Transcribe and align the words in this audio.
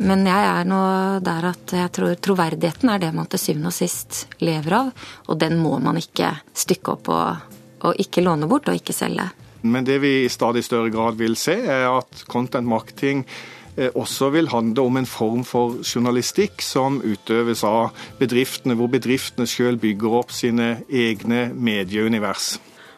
Men 0.00 0.24
jeg 0.24 0.44
er 0.48 0.64
nå 0.68 0.80
der 1.24 1.50
at 1.50 1.74
jeg 1.76 1.92
tror 1.92 2.16
troverdigheten 2.24 2.88
er 2.88 3.02
det 3.02 3.10
man 3.12 3.28
til 3.28 3.42
syvende 3.42 3.68
og 3.68 3.76
sist 3.76 4.22
lever 4.40 4.76
av. 4.78 4.90
Og 5.28 5.38
den 5.40 5.58
må 5.60 5.76
man 5.82 6.00
ikke 6.00 6.32
stykke 6.56 6.94
opp 6.94 7.10
og, 7.12 7.54
og 7.84 8.00
ikke 8.00 8.24
låne 8.24 8.48
bort 8.48 8.70
og 8.72 8.80
ikke 8.80 8.96
selge. 8.96 9.28
Men 9.60 9.84
det 9.84 9.98
vi 10.00 10.22
i 10.24 10.32
stadig 10.32 10.64
større 10.64 10.88
grad 10.92 11.18
vil 11.20 11.36
se, 11.36 11.52
er 11.52 11.84
at 11.90 12.24
content 12.32 12.64
marketing 12.64 13.26
eh, 13.76 13.90
også 13.92 14.30
vil 14.32 14.48
handle 14.48 14.86
om 14.88 14.96
en 14.96 15.08
form 15.08 15.44
for 15.44 15.82
journalistikk 15.84 16.64
som 16.64 17.02
utøves 17.04 17.60
av 17.68 17.92
bedriftene, 18.22 18.78
hvor 18.80 18.88
bedriftene 18.88 19.44
selv 19.44 19.82
bygger 19.84 20.16
opp 20.22 20.32
sine 20.32 20.78
egne 20.88 21.50
medieunivers. 21.52 22.54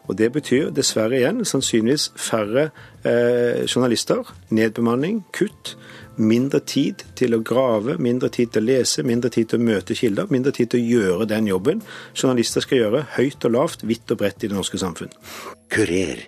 Og 0.06 0.16
Det 0.18 0.32
betyr 0.34 0.70
dessverre 0.74 1.18
igjen 1.18 1.42
sannsynligvis 1.46 2.12
færre 2.18 2.70
eh, 3.06 3.66
journalister, 3.66 4.22
nedbemanning, 4.50 5.24
kutt. 5.34 5.76
Mindre 6.20 6.60
tid 6.60 7.00
til 7.16 7.32
å 7.32 7.38
grave, 7.40 7.94
mindre 7.96 8.28
tid 8.28 8.50
til 8.52 8.60
å 8.60 8.68
lese, 8.68 9.00
mindre 9.06 9.30
tid 9.32 9.48
til 9.48 9.62
å 9.62 9.64
møte 9.64 9.96
kilder, 9.96 10.28
mindre 10.28 10.52
tid 10.52 10.68
til 10.74 10.82
å 10.82 10.90
gjøre 10.90 11.26
den 11.30 11.48
jobben 11.48 11.80
journalister 12.12 12.60
skal 12.60 12.82
gjøre 12.82 13.06
høyt 13.14 13.46
og 13.48 13.54
lavt, 13.54 13.84
vidt 13.88 14.12
og 14.12 14.20
bredt 14.20 14.44
i 14.44 14.50
det 14.52 14.58
norske 14.58 14.80
samfunn. 14.80 15.12
Kurer. 15.72 16.26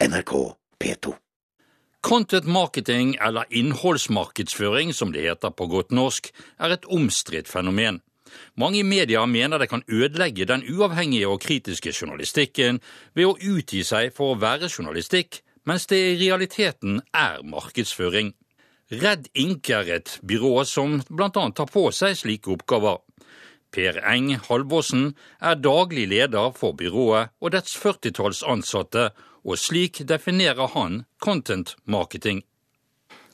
NRK 0.00 0.32
P2. 0.80 1.12
Content 2.00 2.46
marketing, 2.48 3.16
eller 3.20 3.44
innholdsmarkedsføring 3.50 4.94
som 4.96 5.12
det 5.12 5.26
heter 5.26 5.52
på 5.52 5.66
godt 5.68 5.92
norsk, 5.92 6.30
er 6.56 6.72
et 6.72 6.88
omstridt 6.88 7.50
fenomen. 7.52 8.00
Mange 8.56 8.80
i 8.80 8.86
media 8.86 9.26
mener 9.26 9.58
det 9.58 9.68
kan 9.68 9.84
ødelegge 9.88 10.48
den 10.48 10.64
uavhengige 10.64 11.28
og 11.28 11.42
kritiske 11.44 11.92
journalistikken 11.92 12.80
ved 13.12 13.28
å 13.28 13.36
utgi 13.36 13.84
seg 13.84 14.14
for 14.16 14.32
å 14.32 14.40
være 14.40 14.70
journalistikk, 14.72 15.42
mens 15.68 15.84
det 15.90 15.98
i 16.00 16.18
realiteten 16.22 17.02
er 17.12 17.42
markedsføring. 17.44 18.32
Redd 18.88 19.26
Ink 19.36 19.68
er 19.68 19.88
et 19.92 20.14
byrå 20.24 20.62
som 20.64 20.94
bl.a. 21.12 21.28
tar 21.28 21.68
på 21.68 21.82
seg 21.92 22.14
slike 22.16 22.48
oppgaver. 22.54 23.02
Per 23.68 23.98
Eng 24.00 24.30
Halvorsen 24.46 25.10
er 25.44 25.58
daglig 25.60 26.06
leder 26.08 26.54
for 26.56 26.72
byrået 26.72 27.34
og 27.44 27.52
dets 27.52 27.76
førtitalls 27.76 28.40
ansatte, 28.48 29.10
og 29.44 29.60
slik 29.60 30.00
definerer 30.08 30.72
han 30.72 31.02
content 31.20 31.74
marketing. 31.84 32.40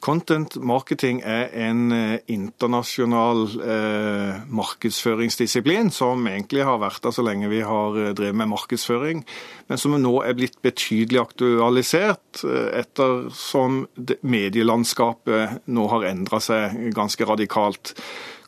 Content 0.05 0.58
marketing 0.60 1.22
er 1.24 1.48
en 1.64 1.92
eh, 1.97 2.19
internasjonal 2.28 3.47
eh, 3.64 4.42
markedsføringsdisiplin 4.52 5.88
som 5.94 6.27
egentlig 6.28 6.66
har 6.69 6.83
vært 6.83 7.06
der 7.06 7.14
så 7.16 7.24
lenge 7.24 7.48
vi 7.48 7.62
har 7.64 7.96
eh, 7.96 8.11
drevet 8.12 8.36
med 8.36 8.50
markedsføring, 8.52 9.24
men 9.70 9.80
som 9.80 9.96
nå 9.96 10.12
er 10.20 10.36
blitt 10.36 10.61
betydelig 10.64 11.22
aktualisert 11.22 12.44
eh, 12.44 12.69
ettersom 12.83 13.86
medielandskapet 14.20 15.64
nå 15.72 15.88
har 15.94 16.08
endra 16.11 16.42
seg 16.42 16.92
ganske 16.92 17.24
radikalt. 17.30 17.94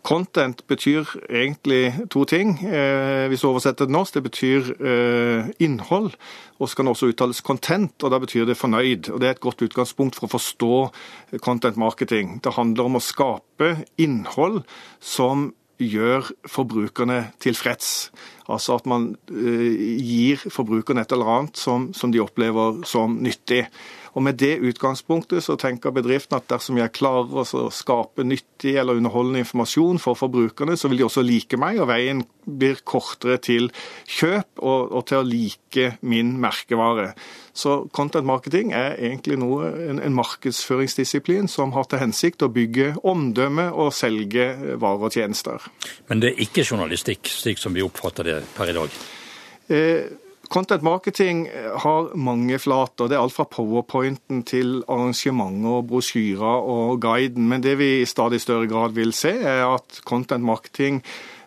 Content 0.07 0.61
betyr 0.71 1.03
egentlig 1.27 1.93
to 2.15 2.23
ting, 2.25 2.61
eh, 2.62 3.27
hvis 3.27 3.43
du 3.43 3.49
oversetter 3.49 3.89
det 3.89 3.95
norsk. 3.95 4.15
Det 4.15 4.23
betyr 4.23 4.69
eh, 4.79 5.48
innhold, 5.59 6.13
og 6.61 6.69
så 6.69 6.77
kan 6.77 6.87
det 6.87 6.95
også 6.95 7.11
uttales 7.11 7.43
content, 7.43 8.05
og 8.05 8.15
da 8.15 8.21
betyr 8.23 8.47
det 8.47 8.57
fornøyd. 8.57 9.11
Og 9.11 9.21
Det 9.21 9.27
er 9.27 9.35
et 9.35 9.43
godt 9.43 9.67
utgangspunkt 9.67 10.15
for 10.15 10.29
å 10.29 10.35
forstå 10.37 10.75
content 11.43 11.77
marketing. 11.77 12.39
Det 12.39 12.55
handler 12.55 12.87
om 12.87 13.01
å 13.01 13.03
skape 13.03 13.83
innhold 13.98 14.63
som 15.03 15.51
gjør 15.83 16.31
forbrukerne 16.48 17.33
tilfreds. 17.43 18.11
Altså 18.48 18.79
at 18.79 18.86
man 18.86 19.17
eh, 19.29 19.75
gir 20.01 20.41
forbrukerne 20.47 21.03
et 21.03 21.13
eller 21.13 21.33
annet 21.35 21.59
som, 21.59 21.91
som 21.92 22.14
de 22.14 22.23
opplever 22.23 22.85
som 22.86 23.19
nyttig. 23.20 23.67
Og 24.17 24.25
Med 24.25 24.39
det 24.41 24.55
utgangspunktet 24.65 25.45
så 25.45 25.59
tenker 25.61 25.93
bedriften 25.93 26.39
at 26.39 26.49
dersom 26.49 26.79
jeg 26.81 26.95
klarer 26.97 27.43
å 27.45 27.67
skape 27.75 28.25
nyttig 28.25 28.73
eller 28.81 28.97
underholdende 28.97 29.43
informasjon 29.45 30.01
for 30.01 30.17
forbrukerne, 30.17 30.77
så 30.77 30.89
vil 30.89 31.03
de 31.03 31.05
også 31.05 31.25
like 31.27 31.61
meg, 31.61 31.77
og 31.83 31.91
veien 31.91 32.25
blir 32.47 32.81
kortere 32.89 33.37
til 33.45 33.69
kjøp 34.09 34.63
og, 34.63 34.97
og 34.97 35.05
til 35.11 35.21
å 35.21 35.27
like 35.27 35.91
min 36.01 36.33
merkevare. 36.41 37.11
Så 37.57 37.77
content 37.93 38.25
marketing 38.29 38.73
er 38.77 38.97
egentlig 38.97 39.37
noe, 39.41 39.69
en, 39.85 40.01
en 40.01 40.17
markedsføringsdisiplin 40.17 41.48
som 41.53 41.77
har 41.77 41.85
til 41.91 42.01
hensikt 42.01 42.45
å 42.47 42.53
bygge 42.53 42.95
omdømme 43.05 43.69
og 43.77 43.93
selge 43.97 44.55
varer 44.81 45.11
og 45.11 45.17
tjenester. 45.17 45.69
Men 46.09 46.25
det 46.25 46.33
er 46.33 46.47
ikke 46.48 46.65
journalistikk, 46.65 47.29
slik 47.29 47.61
som 47.61 47.77
vi 47.77 47.85
oppfatter 47.85 48.33
det 48.33 48.43
per 48.57 48.73
i 48.73 48.81
dag? 48.81 49.03
Eh, 49.69 50.07
Content 50.52 50.83
marketing 50.83 51.46
har 51.83 52.11
mange 52.17 52.58
flater. 52.62 53.08
Det 53.08 53.17
er 53.17 53.23
alt 53.23 53.34
fra 53.34 53.46
powerpointen 53.51 54.42
til 54.46 54.83
arrangementer, 54.89 55.83
brosjyrer 55.89 56.68
og 56.74 57.01
guiden. 57.02 57.48
Men 57.51 57.64
det 57.64 57.77
vi 57.80 57.90
i 58.01 58.08
stadig 58.08 58.40
større 58.45 58.68
grad 58.70 58.95
vil 58.96 59.14
se, 59.17 59.33
er 59.33 59.64
at 59.68 60.01
content 60.06 60.45
marketing 60.45 61.02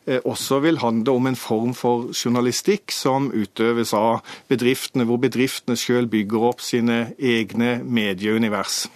eh, 0.05 0.19
også 0.25 0.59
vil 0.65 0.81
handle 0.83 1.15
om 1.15 1.29
en 1.31 1.39
form 1.39 1.73
for 1.77 2.11
journalistikk 2.11 2.91
som 2.95 3.31
utøves 3.31 3.93
av 3.97 4.19
bedriftene, 4.51 5.07
hvor 5.07 5.21
bedriftene 5.21 5.79
selv 5.79 6.11
bygger 6.11 6.49
opp 6.51 6.65
sine 6.65 7.13
egne 7.17 7.79
medieunivers. 7.83 8.87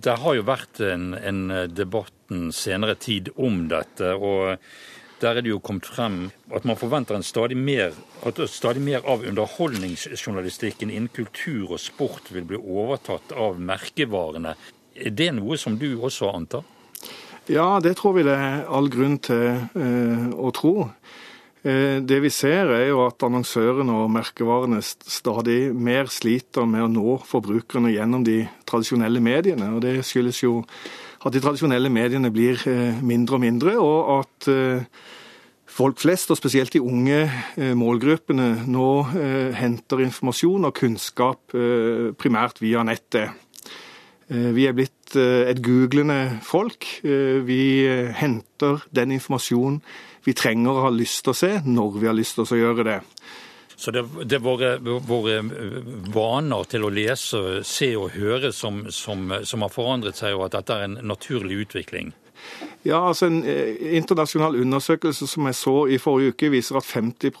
Det 0.00 0.16
har 0.22 0.38
jo 0.38 0.46
vært 0.48 0.80
en, 0.86 1.12
en 1.14 1.44
debatt 1.68 2.14
den 2.30 2.52
senere 2.54 2.94
tid 2.94 3.32
om 3.36 3.64
dette. 3.70 4.14
og 4.14 4.58
der 5.20 5.38
er 5.38 5.44
det 5.44 5.52
jo 5.52 5.60
kommet 5.62 5.86
frem 5.86 6.18
at 6.54 6.66
man 6.68 6.78
forventer 6.80 7.16
en 7.16 7.26
stadig 7.26 7.56
mer, 7.56 7.94
at 8.26 8.40
stadig 8.50 8.82
mer 8.82 9.04
av 9.08 9.24
underholdningsjournalistikken 9.28 10.90
innen 10.90 11.10
kultur 11.12 11.76
og 11.76 11.80
sport 11.80 12.32
vil 12.34 12.46
bli 12.48 12.60
overtatt 12.60 13.34
av 13.36 13.60
merkevarene. 13.60 14.56
Er 14.96 15.16
det 15.16 15.30
noe 15.36 15.58
som 15.60 15.78
du 15.80 15.92
også 16.00 16.32
antar? 16.34 16.64
Ja, 17.50 17.80
det 17.82 17.96
tror 17.98 18.14
vi 18.18 18.26
det 18.26 18.36
er 18.36 18.64
all 18.70 18.90
grunn 18.92 19.18
til 19.24 19.46
eh, 19.58 20.26
å 20.36 20.52
tro. 20.54 20.90
Eh, 21.62 21.98
det 22.00 22.20
vi 22.24 22.30
ser 22.32 22.70
er 22.72 22.86
jo 22.88 23.02
at 23.04 23.20
annonsørene 23.26 23.96
og 24.04 24.12
merkevarene 24.14 24.80
stadig 24.84 25.74
mer 25.74 26.08
sliter 26.12 26.68
med 26.68 26.86
å 26.86 26.92
nå 26.92 27.16
forbrukerne 27.28 27.92
gjennom 27.92 28.24
de 28.24 28.44
tradisjonelle 28.68 29.20
mediene. 29.24 29.72
og 29.74 29.82
Det 29.84 29.98
skyldes 30.06 30.42
jo 30.44 30.60
at 31.20 31.34
de 31.34 31.40
tradisjonelle 31.42 31.90
mediene 31.92 32.30
blir 32.32 32.60
eh, 32.68 33.00
mindre 33.04 33.36
og 33.36 33.42
mindre, 33.44 33.74
og 33.80 34.12
at 34.20 34.48
eh, 34.48 34.86
folk 35.70 36.00
flest, 36.00 36.32
og 36.32 36.40
spesielt 36.40 36.72
de 36.72 36.82
unge 36.82 37.20
eh, 37.26 37.74
målgruppene, 37.76 38.64
nå 38.70 38.88
henter 39.58 40.04
informasjon 40.06 40.68
og 40.70 40.74
kunnskap 40.76 41.56
primært 42.20 42.62
via 42.62 42.84
nettet. 42.86 43.36
Vi 44.30 44.64
er 44.68 44.74
blitt 44.78 45.16
et 45.18 45.58
googlende 45.58 46.38
folk. 46.46 46.86
Vi 47.02 47.62
henter 48.14 48.84
den 48.94 49.16
informasjonen 49.16 49.80
vi 50.22 50.34
trenger 50.36 50.76
og 50.76 50.84
har 50.84 50.94
lyst 50.94 51.24
til 51.24 51.32
å 51.32 51.38
se, 51.40 51.50
når 51.66 51.96
vi 51.98 52.06
har 52.06 52.14
lyst 52.14 52.36
til 52.38 52.46
å 52.46 52.60
gjøre 52.60 52.86
det. 52.86 52.98
Så 53.80 53.90
det, 53.96 54.02
er 54.36 54.42
våre, 54.44 54.74
våre, 55.08 55.38
vaner 56.12 56.66
til 56.68 56.84
å 56.84 56.90
lese, 56.92 57.38
se 57.64 57.94
og 57.96 58.12
høre 58.12 58.50
som, 58.52 58.82
som, 58.92 59.30
som, 59.48 59.64
har 59.64 59.72
forandret 59.72 60.20
seg, 60.20 60.36
og 60.36 60.50
at 60.50 60.58
dette 60.58 60.76
er 60.76 60.84
en 60.84 60.98
naturlig 61.08 61.62
utvikling? 61.64 62.12
Ja, 62.84 62.98
altså 63.08 63.30
En 63.30 63.40
eh, 63.48 63.80
internasjonal 63.96 64.58
undersøkelse 64.60 65.26
som 65.28 65.48
jeg 65.48 65.56
så 65.56 65.74
i 65.88 65.96
forrige 66.00 66.34
uke, 66.34 66.52
viser 66.52 66.76
at 66.76 66.88
50 66.88 67.32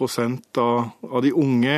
av, 0.60 0.90
av 1.04 1.20
de 1.24 1.34
unge 1.36 1.76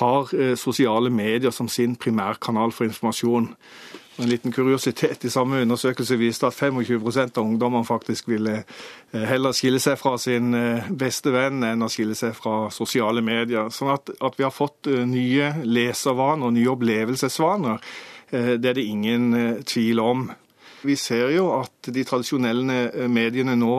har 0.00 0.34
eh, 0.36 0.56
sosiale 0.56 1.12
medier 1.12 1.52
som 1.52 1.68
sin 1.68 1.96
primærkanal 1.96 2.72
for 2.72 2.88
informasjon. 2.88 3.52
En 4.18 4.26
liten 4.26 4.50
kuriositet 4.50 5.22
i 5.24 5.30
samme 5.30 5.60
undersøkelse 5.62 6.16
viste 6.18 6.48
at 6.48 6.56
25% 6.58 7.38
av 7.38 7.44
ungdommene 7.44 7.86
faktisk 7.86 8.26
ville 8.32 8.56
eh, 8.64 9.26
heller 9.30 9.54
skille 9.54 9.78
seg 9.78 9.94
fra 10.00 10.16
sin 10.18 10.50
eh, 10.58 10.88
beste 10.90 11.30
venn 11.30 11.62
enn 11.62 11.84
å 11.86 11.90
skille 11.92 12.16
seg 12.18 12.34
fra 12.34 12.66
sosiale 12.74 13.22
medier. 13.22 13.70
Sånn 13.70 13.92
at, 13.94 14.10
at 14.10 14.38
vi 14.38 14.46
har 14.46 14.54
fått 14.54 14.90
eh, 14.90 15.04
nye 15.06 15.52
leservaner 15.62 16.48
og 16.48 16.56
nye 16.56 16.72
opplevelsesvaner, 16.74 17.78
det 18.28 18.66
er 18.68 18.74
det 18.76 18.82
ingen 18.84 19.30
tvil 19.64 20.02
om. 20.04 20.26
Vi 20.84 20.98
ser 21.00 21.30
jo 21.32 21.46
at 21.54 21.88
de 21.88 22.02
tradisjonelle 22.04 23.06
mediene 23.08 23.54
nå 23.56 23.76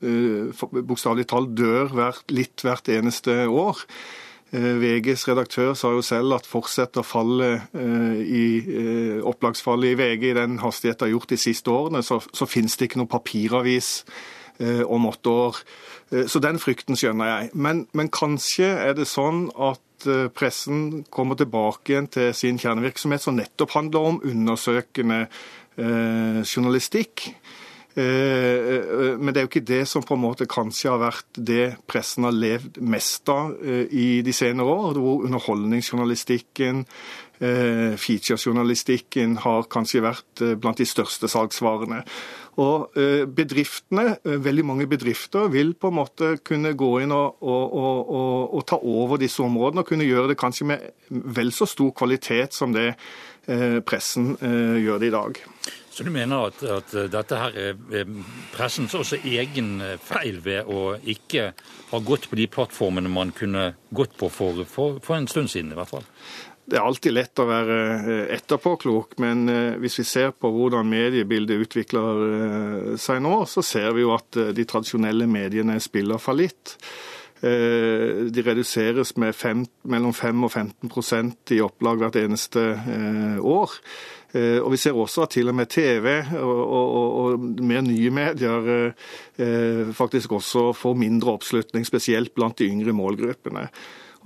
bokstavelig 0.00 1.26
talt 1.28 1.52
dør 1.58 1.92
litt 2.32 2.64
hvert 2.64 2.88
eneste 2.94 3.42
år. 3.44 3.82
Eh, 4.56 4.76
VGs 4.80 5.26
redaktør 5.28 5.74
sa 5.76 5.90
jo 5.92 6.02
selv 6.04 6.38
at 6.38 6.46
fortsetter 6.48 7.04
fallet 7.04 7.66
eh, 7.76 8.20
i 8.24 8.44
eh, 8.62 9.18
opplagsfallet 9.26 9.92
i 9.92 9.98
VG 9.98 10.30
i 10.30 10.36
den 10.38 10.60
hastigheten 10.62 11.02
det 11.02 11.08
har 11.10 11.12
gjort 11.12 11.32
de 11.34 11.38
siste 11.40 11.72
årene, 11.72 12.00
så, 12.06 12.20
så 12.32 12.48
finnes 12.48 12.76
det 12.76 12.88
ikke 12.88 13.02
noe 13.02 13.10
papiravis 13.10 13.90
om 14.56 15.04
åtte 15.04 15.28
år. 15.28 15.56
Så 16.32 16.40
den 16.40 16.56
frykten 16.56 16.96
skjønner 16.96 17.28
jeg. 17.28 17.48
Men, 17.60 17.82
men 17.92 18.08
kanskje 18.08 18.70
er 18.86 18.94
det 18.96 19.04
sånn 19.04 19.50
at 19.52 20.06
pressen 20.32 21.02
kommer 21.12 21.36
tilbake 21.36 21.92
igjen 21.92 22.08
til 22.08 22.30
sin 22.32 22.56
kjernevirksomhet, 22.62 23.20
som 23.20 23.36
nettopp 23.36 23.74
handler 23.76 24.08
om 24.14 24.22
undersøkende 24.24 25.26
eh, 25.76 26.40
journalistikk. 26.40 27.26
Men 27.96 29.32
det 29.32 29.40
er 29.40 29.46
jo 29.46 29.48
ikke 29.48 29.64
det 29.64 29.84
som 29.88 30.04
på 30.04 30.16
en 30.18 30.20
måte 30.26 30.44
kanskje 30.50 30.90
har 30.92 31.00
vært 31.00 31.38
det 31.48 31.76
pressen 31.88 32.26
har 32.28 32.34
levd 32.36 32.76
mest 32.84 33.28
av 33.32 33.54
i 33.88 34.20
de 34.24 34.34
senere 34.36 34.68
år. 34.68 34.98
Hvor 35.00 35.24
underholdningsjournalistikken, 35.24 36.82
featurejournalistikken 37.40 39.38
har 39.44 39.68
kanskje 39.72 40.04
vært 40.04 40.44
blant 40.60 40.80
de 40.80 40.88
største 40.88 41.30
salgsvarene. 41.32 42.02
Og 42.60 42.92
bedriftene, 43.36 44.18
veldig 44.24 44.64
mange 44.68 44.88
bedrifter 44.88 45.48
vil 45.52 45.72
på 45.76 45.88
en 45.88 45.98
måte 45.98 46.34
kunne 46.44 46.74
gå 46.76 46.92
inn 47.04 47.16
og, 47.16 47.40
og, 47.40 47.64
og, 47.80 48.54
og, 48.58 48.62
ta 48.68 48.76
over 48.80 49.20
disse 49.20 49.40
områdene 49.44 49.84
og 49.84 49.88
kunne 49.88 50.08
gjøre 50.08 50.34
det 50.34 50.40
kanskje 50.40 50.68
med 50.72 50.86
vel 51.08 51.52
så 51.52 51.68
stor 51.68 51.96
kvalitet 51.96 52.56
som 52.56 52.76
det 52.76 52.92
pressen 53.86 54.34
gjør 54.36 55.00
det 55.00 55.12
i 55.12 55.16
dag. 55.16 55.44
Så 55.96 56.04
du 56.04 56.10
mener 56.12 56.50
at, 56.50 56.60
at 56.60 56.90
dette 57.08 57.36
her 57.40 57.54
er 57.56 58.10
pressens 58.52 58.92
også 58.98 59.16
egen 59.24 59.78
feil 60.04 60.42
ved 60.44 60.68
å 60.68 60.90
ikke 61.00 61.46
ha 61.88 62.00
gått 62.04 62.26
på 62.28 62.36
de 62.36 62.44
plattformene 62.52 63.08
man 63.08 63.32
kunne 63.32 63.70
gått 63.96 64.12
på 64.20 64.28
for, 64.28 64.60
for, 64.68 64.98
for 65.00 65.16
en 65.16 65.28
stund 65.30 65.48
siden, 65.48 65.72
i 65.72 65.78
hvert 65.78 65.94
fall? 65.94 66.04
Det 66.66 66.76
er 66.76 66.84
alltid 66.84 67.14
lett 67.14 67.40
å 67.40 67.46
være 67.48 67.78
etterpåklok, 68.34 69.16
men 69.22 69.46
hvis 69.80 70.00
vi 70.02 70.04
ser 70.10 70.32
på 70.34 70.50
hvordan 70.50 70.88
mediebildet 70.90 71.62
utvikler 71.64 72.96
seg 73.00 73.22
nå, 73.24 73.36
så 73.48 73.64
ser 73.64 73.92
vi 73.96 74.02
jo 74.02 74.12
at 74.18 74.36
de 74.52 74.66
tradisjonelle 74.68 75.28
mediene 75.30 75.78
spiller 75.80 76.20
fallitt. 76.20 76.74
De 77.40 78.42
reduseres 78.42 79.14
med 79.20 79.36
fem, 79.36 79.62
mellom 79.86 80.12
5 80.16 80.44
og 80.48 80.52
15% 80.52 81.54
i 81.54 81.62
opplag 81.62 82.02
hvert 82.02 82.18
eneste 82.18 82.66
år. 83.38 83.78
Og 84.36 84.72
Vi 84.74 84.78
ser 84.80 84.96
også 84.98 85.22
at 85.24 85.34
til 85.36 85.48
og 85.48 85.54
med 85.56 85.70
TV 85.72 86.10
og, 86.36 86.62
og, 86.78 87.14
og 87.20 87.44
mer 87.64 87.84
nye 87.86 88.10
medier 88.10 88.90
faktisk 89.96 90.32
også 90.36 90.72
får 90.76 90.98
mindre 90.98 91.36
oppslutning, 91.38 91.86
spesielt 91.86 92.34
blant 92.34 92.58
de 92.58 92.68
yngre 92.68 92.92
målgruppene. 92.92 93.68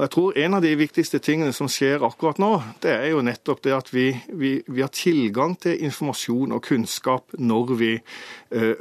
Og 0.00 0.04
jeg 0.06 0.10
tror 0.14 0.38
En 0.40 0.54
av 0.56 0.62
de 0.64 0.70
viktigste 0.80 1.18
tingene 1.20 1.52
som 1.52 1.68
skjer 1.68 2.00
akkurat 2.06 2.38
nå, 2.40 2.50
det 2.80 2.92
er 2.94 3.10
jo 3.12 3.24
nettopp 3.26 3.60
det 3.66 3.74
at 3.76 3.90
vi, 3.92 4.06
vi, 4.32 4.54
vi 4.64 4.80
har 4.80 4.92
tilgang 4.96 5.58
til 5.60 5.82
informasjon 5.84 6.54
og 6.56 6.62
kunnskap 6.64 7.36
når 7.36 7.74
vi 7.76 7.90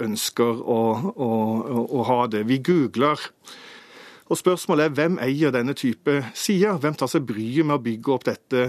ønsker 0.06 0.62
å, 0.64 0.84
å, 1.12 1.32
å 2.00 2.06
ha 2.08 2.22
det. 2.32 2.46
Vi 2.48 2.62
googler. 2.64 3.20
Og 4.30 4.38
Spørsmålet 4.38 4.86
er 4.86 4.96
hvem 4.96 5.20
eier 5.26 5.52
denne 5.52 5.74
type 5.74 6.22
sider? 6.38 6.80
Hvem 6.80 6.96
tar 6.96 7.12
seg 7.12 7.28
bryet 7.28 7.66
med 7.66 7.80
å 7.80 7.84
bygge 7.84 8.16
opp 8.16 8.28
dette 8.30 8.68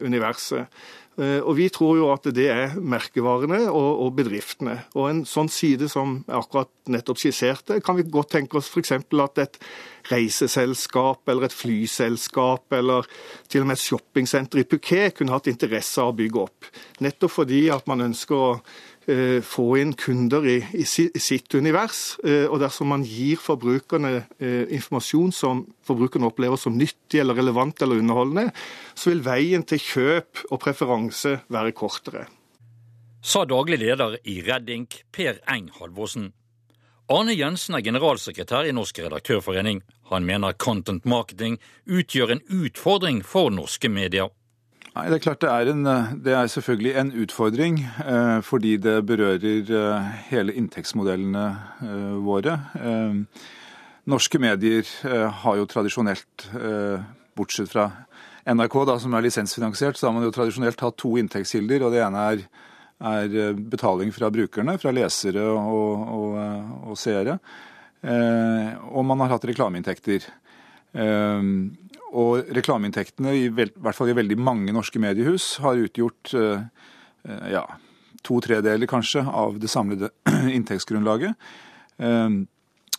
universet? 0.00 0.70
Og 1.18 1.56
Vi 1.58 1.66
tror 1.68 1.96
jo 1.98 2.06
at 2.14 2.24
det 2.32 2.46
er 2.48 2.76
merkevarene 2.78 3.64
og, 3.68 3.88
og, 4.06 4.12
bedriftene. 4.16 4.76
Og 4.94 5.08
En 5.10 5.22
sånn 5.28 5.50
side 5.52 5.88
som 5.90 6.20
jeg 6.22 6.38
akkurat 6.38 6.70
nettopp 6.88 7.18
skisserte, 7.20 7.80
kan 7.84 7.98
vi 7.98 8.06
godt 8.08 8.30
tenke 8.36 8.56
oss 8.56 8.70
f.eks. 8.70 8.94
at 8.94 9.42
et 9.42 9.58
reiseselskap 10.08 11.28
eller 11.28 11.48
et 11.48 11.56
flyselskap 11.56 12.72
eller 12.78 13.08
til 13.50 13.64
og 13.64 13.68
med 13.68 13.76
et 13.76 13.84
shoppingsenter 13.84 14.62
i 14.62 14.66
Phuket 14.70 15.18
kunne 15.18 15.34
hatt 15.34 15.50
interesse 15.50 16.00
av 16.00 16.14
å 16.14 16.16
bygge 16.16 16.40
opp. 16.40 16.70
Nettopp 17.04 17.34
fordi 17.34 17.66
at 17.74 17.90
man 17.90 18.06
ønsker 18.08 18.36
å 18.36 18.50
få 19.46 19.64
inn 19.80 19.92
kunder 19.98 20.44
i, 20.46 20.56
i, 20.72 20.84
sitt 20.86 21.54
univers. 21.54 22.16
Og 22.22 22.56
dersom 22.62 22.92
man 22.92 23.04
gir 23.06 23.40
forbrukerne 23.42 24.24
informasjon 24.76 25.32
som 25.34 25.62
forbrukerne 25.86 26.30
opplever 26.30 26.60
som 26.60 26.76
nyttig 26.78 27.22
eller 27.22 27.38
relevant 27.38 27.82
eller 27.82 28.02
underholdende, 28.02 28.50
så 28.94 29.12
vil 29.12 29.24
veien 29.26 29.66
til 29.66 29.82
kjøp 29.82 30.44
og 30.50 30.60
preferanse 30.62 31.38
være 31.50 31.74
kortere. 31.76 32.26
Sa 33.20 33.44
daglig 33.44 33.82
leder 33.82 34.16
i 34.24 34.40
Reddink, 34.46 35.02
Per 35.12 35.42
Eng 35.52 35.68
Halvorsen. 35.76 36.30
Arne 37.10 37.34
Jensen 37.34 37.74
er 37.74 37.82
generalsekretær 37.82 38.68
i 38.70 38.72
Norsk 38.72 39.02
redaktørforening. 39.02 39.82
Han 40.12 40.24
mener 40.24 40.54
content 40.54 41.04
marketing 41.04 41.58
utgjør 41.84 42.36
en 42.36 42.42
utfordring 42.62 43.20
for 43.26 43.50
norske 43.50 43.90
medier. 43.90 44.30
Nei, 44.90 45.06
Det 45.06 45.20
er 45.20 45.22
klart 45.22 45.42
det 45.44 45.50
er, 45.50 45.68
en, 45.70 45.84
det 46.24 46.32
er 46.34 46.48
selvfølgelig 46.50 46.92
en 46.98 47.10
utfordring, 47.22 47.76
eh, 48.02 48.40
fordi 48.42 48.74
det 48.82 48.96
berører 49.06 49.70
eh, 49.70 50.08
hele 50.32 50.54
inntektsmodellene 50.58 51.44
eh, 51.86 52.16
våre. 52.26 52.56
Eh, 52.74 53.20
norske 54.10 54.40
medier 54.42 54.82
eh, 55.06 55.28
har 55.44 55.60
jo 55.60 55.68
tradisjonelt, 55.70 56.48
eh, 56.58 57.04
bortsett 57.38 57.70
fra 57.70 57.86
NRK, 58.50 58.76
da, 58.88 58.96
som 58.98 59.14
er 59.14 59.28
lisensfinansiert, 59.28 59.94
så 59.94 60.08
har 60.08 60.16
man 60.16 60.26
jo 60.26 60.34
tradisjonelt 60.34 60.82
hatt 60.82 60.98
to 60.98 61.12
inntektskilder. 61.22 61.86
og 61.86 61.94
Det 61.94 62.02
ene 62.02 62.24
er, 62.32 62.42
er 63.12 63.54
betaling 63.54 64.10
fra 64.16 64.32
brukerne, 64.34 64.74
fra 64.82 64.90
lesere 64.96 65.44
og, 65.54 66.08
og, 66.18 66.40
og 66.90 66.98
seere. 66.98 67.38
og 68.02 69.04
man 69.06 69.20
har 69.22 69.36
hatt 69.36 69.44
reklameinntekter. 69.46 70.26
Og 72.10 72.48
reklameinntektene, 72.56 73.34
i, 73.38 73.48
hvert 73.50 73.96
fall 73.96 74.10
i 74.10 74.16
veldig 74.18 74.38
mange 74.42 74.74
norske 74.74 74.98
mediehus, 75.02 75.60
har 75.62 75.78
utgjort 75.78 76.32
uh, 76.34 76.64
ja, 77.50 77.64
to 78.26 78.40
tredeler 78.42 78.90
kanskje 78.90 79.22
av 79.22 79.60
det 79.62 79.70
samlede 79.70 80.10
inntektsgrunnlaget. 80.56 81.38
Uh, 82.02 82.42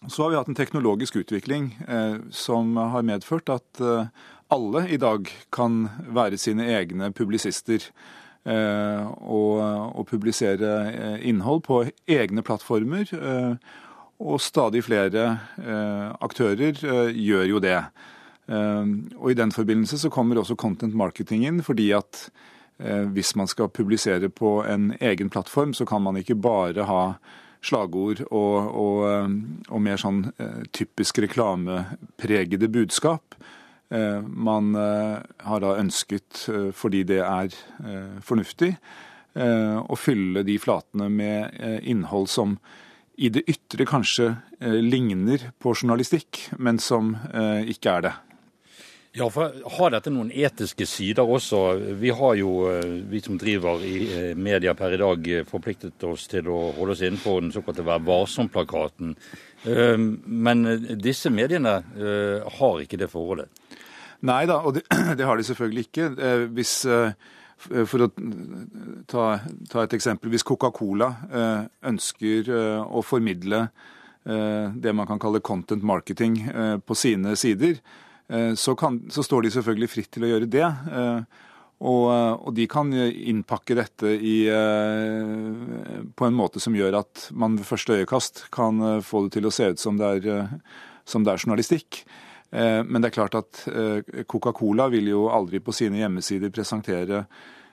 så 0.08 0.24
har 0.24 0.32
vi 0.32 0.40
hatt 0.40 0.50
en 0.50 0.58
teknologisk 0.58 1.20
utvikling 1.22 1.74
uh, 1.90 2.24
som 2.32 2.78
har 2.80 3.06
medført 3.06 3.52
at 3.54 3.84
alle 4.52 4.88
i 4.92 4.98
dag 5.00 5.28
kan 5.54 5.86
være 6.12 6.40
sine 6.40 6.66
egne 6.72 7.12
publisister. 7.16 7.92
Og, 8.42 9.60
og, 9.62 10.02
publisere 10.10 11.20
innhold 11.22 11.60
på 11.68 11.76
egne 12.10 12.42
plattformer. 12.42 13.06
Og 14.18 14.42
stadig 14.42 14.82
flere 14.82 15.28
aktører 16.26 16.82
gjør 17.14 17.46
jo 17.52 17.62
det. 17.62 17.78
Ehm, 18.52 18.96
og 19.18 19.32
I 19.32 19.38
den 19.40 19.54
forbindelse 19.56 20.00
så 20.02 20.12
kommer 20.12 20.40
også 20.42 20.58
content 20.60 20.96
marketing 20.98 21.46
inn, 21.48 21.62
fordi 21.64 21.92
at 21.96 22.26
eh, 22.80 23.08
hvis 23.14 23.36
man 23.40 23.48
skal 23.48 23.72
publisere 23.72 24.30
på 24.30 24.60
en 24.68 24.92
egen 25.00 25.32
plattform, 25.32 25.74
så 25.74 25.88
kan 25.88 26.04
man 26.04 26.20
ikke 26.20 26.36
bare 26.36 26.88
ha 26.90 27.04
slagord 27.62 28.24
og, 28.32 28.56
og, 28.74 28.98
ehm, 29.08 29.40
og 29.70 29.84
mer 29.86 30.02
sånn 30.02 30.26
eh, 30.42 30.64
typisk 30.74 31.22
reklamepregede 31.24 32.72
budskap. 32.74 33.38
Eh, 33.92 34.20
man 34.24 34.74
har 34.76 35.64
da 35.64 35.78
ønsket, 35.80 36.48
fordi 36.74 37.04
det 37.08 37.22
er 37.24 37.56
fornuftig, 38.24 38.76
å 39.32 39.96
fylle 39.96 40.42
de 40.44 40.58
flatene 40.60 41.06
med 41.08 41.54
innhold 41.88 42.26
som 42.28 42.58
i 43.16 43.30
det 43.32 43.46
ytre 43.48 43.86
kanskje 43.88 44.26
ligner 44.60 45.46
på 45.64 45.72
journalistikk, 45.72 46.50
men 46.60 46.82
som 46.84 47.14
ikke 47.32 47.94
er 47.94 48.06
det. 48.10 48.14
Ja, 49.14 49.26
for 49.28 49.52
Har 49.76 49.92
dette 49.92 50.12
noen 50.14 50.30
etiske 50.32 50.86
sider 50.88 51.28
også? 51.28 51.60
Vi 52.00 52.14
har 52.16 52.36
jo, 52.40 52.52
eh, 52.72 52.92
vi 53.12 53.20
som 53.20 53.36
driver 53.38 53.82
i 53.84 53.96
eh, 54.08 54.36
media 54.40 54.72
per 54.74 54.94
i 54.96 55.00
dag, 55.02 55.26
eh, 55.28 55.44
forpliktet 55.44 56.04
oss 56.08 56.30
til 56.32 56.48
å 56.48 56.60
holde 56.78 56.96
oss 56.96 57.02
innenfor 57.04 57.42
den 57.42 57.52
såkalte 57.52 57.84
Vær 57.84 58.00
varsom-plakaten. 58.08 59.16
Men 60.26 60.64
disse 60.98 61.30
mediene 61.30 61.74
har 62.58 62.80
ikke 62.82 62.98
det 62.98 63.12
forholdet? 63.12 63.50
Nei 64.26 64.46
da, 64.50 64.62
og 64.66 64.74
det, 64.78 64.86
det 65.20 65.28
har 65.28 65.38
de 65.38 65.44
selvfølgelig 65.44 65.84
ikke. 65.86 66.08
Hvis, 66.56 66.74
for 67.92 68.06
å 68.06 68.08
ta, 69.12 69.26
ta 69.70 69.84
et 69.84 69.94
eksempel. 69.94 70.32
Hvis 70.34 70.48
Coca-Cola 70.48 71.12
ønsker 71.92 72.50
å 72.88 73.04
formidle 73.06 73.68
det 74.24 74.96
man 74.96 75.10
kan 75.10 75.22
kalle 75.22 75.44
content 75.46 75.84
marketing 75.84 76.40
på 76.86 76.98
sine 76.98 77.36
sider, 77.38 77.78
så, 78.56 78.76
kan, 78.76 79.02
så, 79.12 79.24
står 79.24 79.42
de 79.44 79.52
selvfølgelig 79.52 79.90
fritt 79.92 80.12
til 80.16 80.26
å 80.26 80.30
gjøre 80.32 80.50
det. 80.52 80.68
Eh, 80.68 81.48
og, 81.82 82.04
og 82.46 82.52
de 82.54 82.68
kan 82.70 82.92
innpakke 82.94 83.76
dette 83.76 84.12
i, 84.14 84.46
eh, 84.54 86.02
på 86.14 86.28
en 86.28 86.38
måte 86.38 86.62
som 86.62 86.76
gjør 86.78 87.00
at 87.02 87.28
man 87.34 87.58
ved 87.58 87.68
første 87.68 87.98
øyekast 87.98 88.46
kan 88.54 89.02
få 89.04 89.26
det 89.26 89.34
til 89.36 89.50
å 89.50 89.54
se 89.54 89.72
ut 89.74 89.82
som 89.82 89.98
det 90.00 90.12
er, 90.20 90.44
som 91.10 91.26
det 91.26 91.34
er 91.34 91.42
journalistikk. 91.42 92.04
Men 92.52 93.00
det 93.00 93.08
er 93.08 93.16
klart 93.16 93.36
at 93.40 93.62
Coca-Cola 94.28 94.90
vil 94.92 95.06
jo 95.08 95.22
aldri 95.32 95.62
på 95.64 95.72
sine 95.72 96.02
hjemmesider 96.02 96.52
presentere 96.52 97.22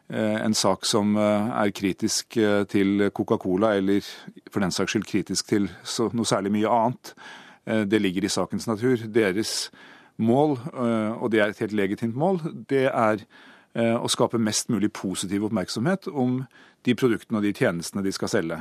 en 0.06 0.54
sak 0.54 0.86
som 0.86 1.16
er 1.18 1.72
kritisk 1.74 2.38
til 2.70 3.08
Coca-Cola, 3.10 3.72
eller 3.74 4.06
for 4.46 4.62
den 4.62 4.70
saks 4.70 4.94
skyld 4.94 5.08
kritisk 5.10 5.50
til 5.50 5.66
noe 6.14 6.30
særlig 6.30 6.54
mye 6.54 6.70
annet. 6.76 7.10
Det 7.90 8.00
ligger 8.00 8.28
i 8.28 8.30
sakens 8.30 8.70
natur. 8.70 9.02
Deres 9.10 9.66
mål, 10.18 10.58
eh, 10.72 11.12
og 11.22 11.30
det 11.32 11.42
er 11.42 11.52
et 11.52 11.62
helt 11.62 11.76
legitimt 11.76 12.16
mål, 12.18 12.40
det 12.70 12.87
er 12.88 13.22
eh, 13.75 13.94
å 13.94 14.10
skape 14.10 14.40
mest 14.42 14.70
mulig 14.72 14.90
positiv 14.96 15.46
oppmerksomhet 15.48 16.10
om 16.10 16.42
de 16.87 16.96
produktene 16.98 17.40
og 17.40 17.46
de 17.46 17.54
tjenestene 17.54 18.04
de 18.04 18.12
skal 18.14 18.32
selge. 18.32 18.58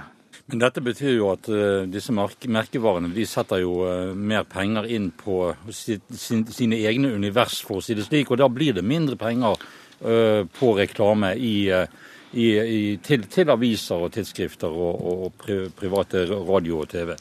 Men 0.47 0.61
dette 0.61 0.83
betyr 0.83 1.17
jo 1.17 1.31
at 1.33 1.47
uh, 1.51 1.83
disse 1.91 2.13
merkevarene 2.13 3.09
de 3.11 3.25
setter 3.27 3.59
jo 3.65 3.81
mer 4.15 4.45
penger 4.47 4.85
inn 4.95 5.09
på 5.11 5.49
sine 5.73 6.77
egne 6.77 7.09
univers, 7.11 7.57
for 7.65 7.81
å 7.81 7.83
si 7.83 7.97
det 7.97 8.05
slik. 8.05 8.31
Og 8.31 8.39
da 8.39 8.47
blir 8.47 8.77
det 8.77 8.85
mindre 8.85 9.17
penger 9.19 9.59
på 9.97 10.69
reklame 10.77 11.33
i, 11.41 11.71
i, 11.73 12.45
i, 12.45 12.81
til, 13.03 13.25
til, 13.33 13.49
aviser 13.49 14.05
og 14.05 14.13
tidsskrifter 14.13 14.69
og, 14.69 15.07
og 15.25 15.47
private 15.75 16.23
radio 16.29 16.83
og 16.83 16.91
TV? 16.93 17.15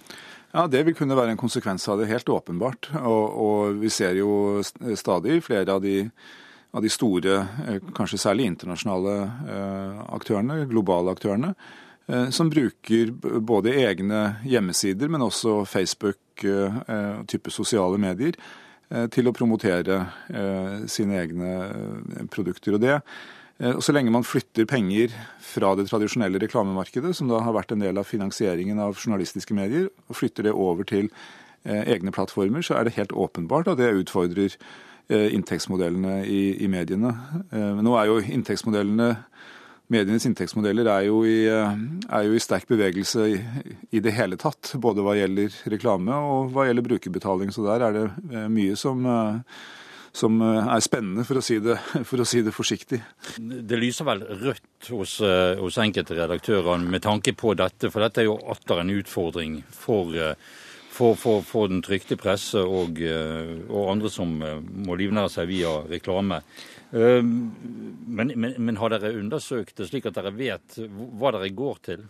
Ja, 0.52 0.66
Det 0.66 0.82
vil 0.86 0.94
kunne 0.94 1.16
være 1.16 1.34
en 1.34 1.40
konsekvens 1.40 1.88
av 1.88 2.00
det, 2.00 2.08
helt 2.10 2.28
åpenbart. 2.28 2.90
Og, 3.02 3.24
og 3.46 3.80
vi 3.80 3.90
ser 3.92 4.16
jo 4.18 4.62
stadig 4.96 5.42
flere 5.44 5.74
av 5.74 5.82
de, 5.84 6.04
av 6.76 6.84
de 6.84 6.92
store, 6.92 7.40
eh, 7.66 7.80
kanskje 7.96 8.20
særlig 8.20 8.46
internasjonale 8.50 9.16
eh, 9.52 10.04
aktørene, 10.16 10.62
globale 10.70 11.12
aktørene, 11.16 11.54
eh, 12.08 12.28
som 12.30 12.50
bruker 12.52 13.12
både 13.40 13.74
egne 13.80 14.22
hjemmesider, 14.46 15.10
men 15.12 15.26
også 15.26 15.64
Facebook, 15.66 16.22
type 16.36 17.48
sosiale 17.48 17.96
medier, 17.96 18.36
til 19.08 19.24
å 19.24 19.32
promotere 19.32 19.94
sine 20.84 21.16
egne 21.16 21.52
produkter. 22.28 22.76
Og 22.76 22.82
det 22.82 22.98
og 23.58 23.82
Så 23.82 23.92
lenge 23.92 24.12
man 24.12 24.26
flytter 24.26 24.66
penger 24.68 25.14
fra 25.40 25.74
det 25.78 25.86
tradisjonelle 25.88 26.40
reklamemarkedet, 26.42 27.14
som 27.16 27.30
da 27.30 27.40
har 27.40 27.54
vært 27.56 27.72
en 27.72 27.80
del 27.80 27.96
av 27.96 28.04
finansieringen 28.04 28.78
av 28.78 28.98
journalistiske 29.00 29.54
medier, 29.56 29.88
og 30.08 30.18
flytter 30.18 30.44
det 30.44 30.52
over 30.52 30.84
til 30.84 31.08
eh, 31.64 31.86
egne 31.94 32.12
plattformer, 32.12 32.60
så 32.60 32.76
er 32.76 32.84
det 32.84 32.98
helt 32.98 33.14
åpenbart 33.16 33.70
at 33.72 33.80
det 33.80 33.94
utfordrer 34.02 34.52
eh, 35.08 35.32
inntektsmodellene 35.32 36.18
i, 36.28 36.42
i 36.60 36.68
mediene. 36.68 37.14
Nå 37.80 37.96
er 37.96 38.10
jo 38.10 38.20
inntektsmodellene 38.20 39.14
Medienes 39.86 40.24
inntektsmodeller 40.26 40.88
er 40.90 41.04
jo 41.06 41.20
i, 41.22 41.44
er 41.46 42.24
jo 42.26 42.34
i 42.34 42.40
sterk 42.42 42.64
bevegelse 42.66 43.26
i, 43.30 43.36
i, 43.94 44.00
det 44.02 44.16
hele 44.16 44.34
tatt. 44.34 44.72
Både 44.82 45.04
hva 45.06 45.14
gjelder 45.14 45.54
reklame 45.70 46.10
og 46.10 46.50
hva 46.56 46.64
gjelder 46.66 46.82
brukerbetaling. 46.88 47.52
Så 47.54 47.62
der 47.62 47.84
er 47.86 47.94
det 47.94 48.46
mye 48.50 48.74
som 48.74 49.06
som 50.16 50.40
eh, 50.42 50.68
er 50.74 50.84
spennende, 50.84 51.24
for 51.28 51.40
å, 51.40 51.44
si 51.44 51.58
det, 51.62 51.76
for 52.08 52.22
å 52.22 52.28
si 52.28 52.42
det 52.44 52.54
forsiktig. 52.54 53.00
Det 53.38 53.80
lyser 53.80 54.08
vel 54.08 54.24
rødt 54.44 54.90
hos, 54.92 55.18
eh, 55.24 55.56
hos 55.60 55.80
enkelte 55.82 56.16
redaktører 56.16 56.84
med 56.84 57.04
tanke 57.04 57.36
på 57.36 57.54
dette, 57.58 57.90
for 57.92 58.04
dette 58.04 58.24
er 58.24 58.30
jo 58.30 58.38
atter 58.52 58.82
en 58.82 58.94
utfordring 58.96 59.58
for, 59.74 60.14
eh, 60.16 60.32
for, 60.96 61.18
for, 61.20 61.68
den 61.68 61.84
trykte 61.84 62.16
presse 62.16 62.62
og, 62.62 63.02
og, 63.02 63.82
andre 63.92 64.08
som 64.08 64.32
må 64.40 64.96
livnære 64.96 65.32
seg 65.34 65.50
via 65.50 65.74
reklame. 65.90 66.38
Men, 66.96 68.30
men, 68.32 68.54
men 68.56 68.78
har 68.80 68.94
dere 68.94 69.10
undersøkt 69.18 69.76
det 69.76 69.90
slik 69.90 70.06
at 70.08 70.16
dere 70.16 70.32
vet 70.32 70.78
hva 70.88 71.34
dere 71.34 71.50
går 71.52 71.82
til? 71.90 72.06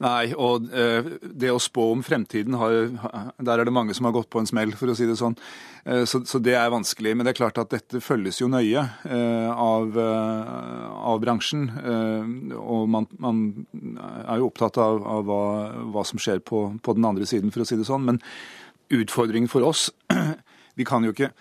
Nei, 0.00 0.30
og 0.32 0.70
eh, 0.72 1.04
det 1.20 1.50
å 1.52 1.60
spå 1.60 1.90
om 1.92 2.00
fremtiden, 2.04 2.54
har, 2.56 2.72
der 3.36 3.60
er 3.60 3.68
det 3.68 3.74
mange 3.76 3.92
som 3.96 4.06
har 4.08 4.14
gått 4.16 4.30
på 4.32 4.40
en 4.40 4.48
smell, 4.48 4.72
for 4.78 4.88
å 4.88 4.94
si 4.96 5.04
det 5.04 5.18
sånn. 5.20 5.34
Eh, 5.84 6.06
så, 6.08 6.22
så, 6.24 6.40
det 6.40 6.54
er 6.56 6.72
vanskelig. 6.72 7.12
Men 7.12 7.26
det 7.26 7.34
er 7.34 7.40
klart 7.42 7.60
at 7.60 7.74
dette 7.74 8.00
følges 8.00 8.40
jo 8.40 8.48
nøye 8.48 8.80
eh, 8.80 9.50
av, 9.52 9.98
av, 10.00 11.20
bransjen. 11.20 11.66
Og 12.56 12.88
man, 12.88 13.10
man, 13.20 13.42
er 14.24 14.40
jo 14.40 14.48
opptatt 14.48 14.80
av, 14.80 15.04
av 15.04 15.28
hva, 15.28 15.42
hva, 15.92 16.06
som 16.08 16.22
skjer 16.22 16.40
på, 16.48 16.62
på, 16.80 16.96
den 16.96 17.08
andre 17.10 17.28
siden, 17.28 17.52
for 17.52 17.66
å 17.66 17.68
si 17.68 17.76
det 17.76 17.88
sånn. 17.88 18.08
Men 18.08 18.22
utfordringen 18.96 19.52
for 19.52 19.68
oss, 19.68 19.90
vi 20.80 20.88
kan 20.88 21.04
jo 21.04 21.12
ikke 21.12 21.34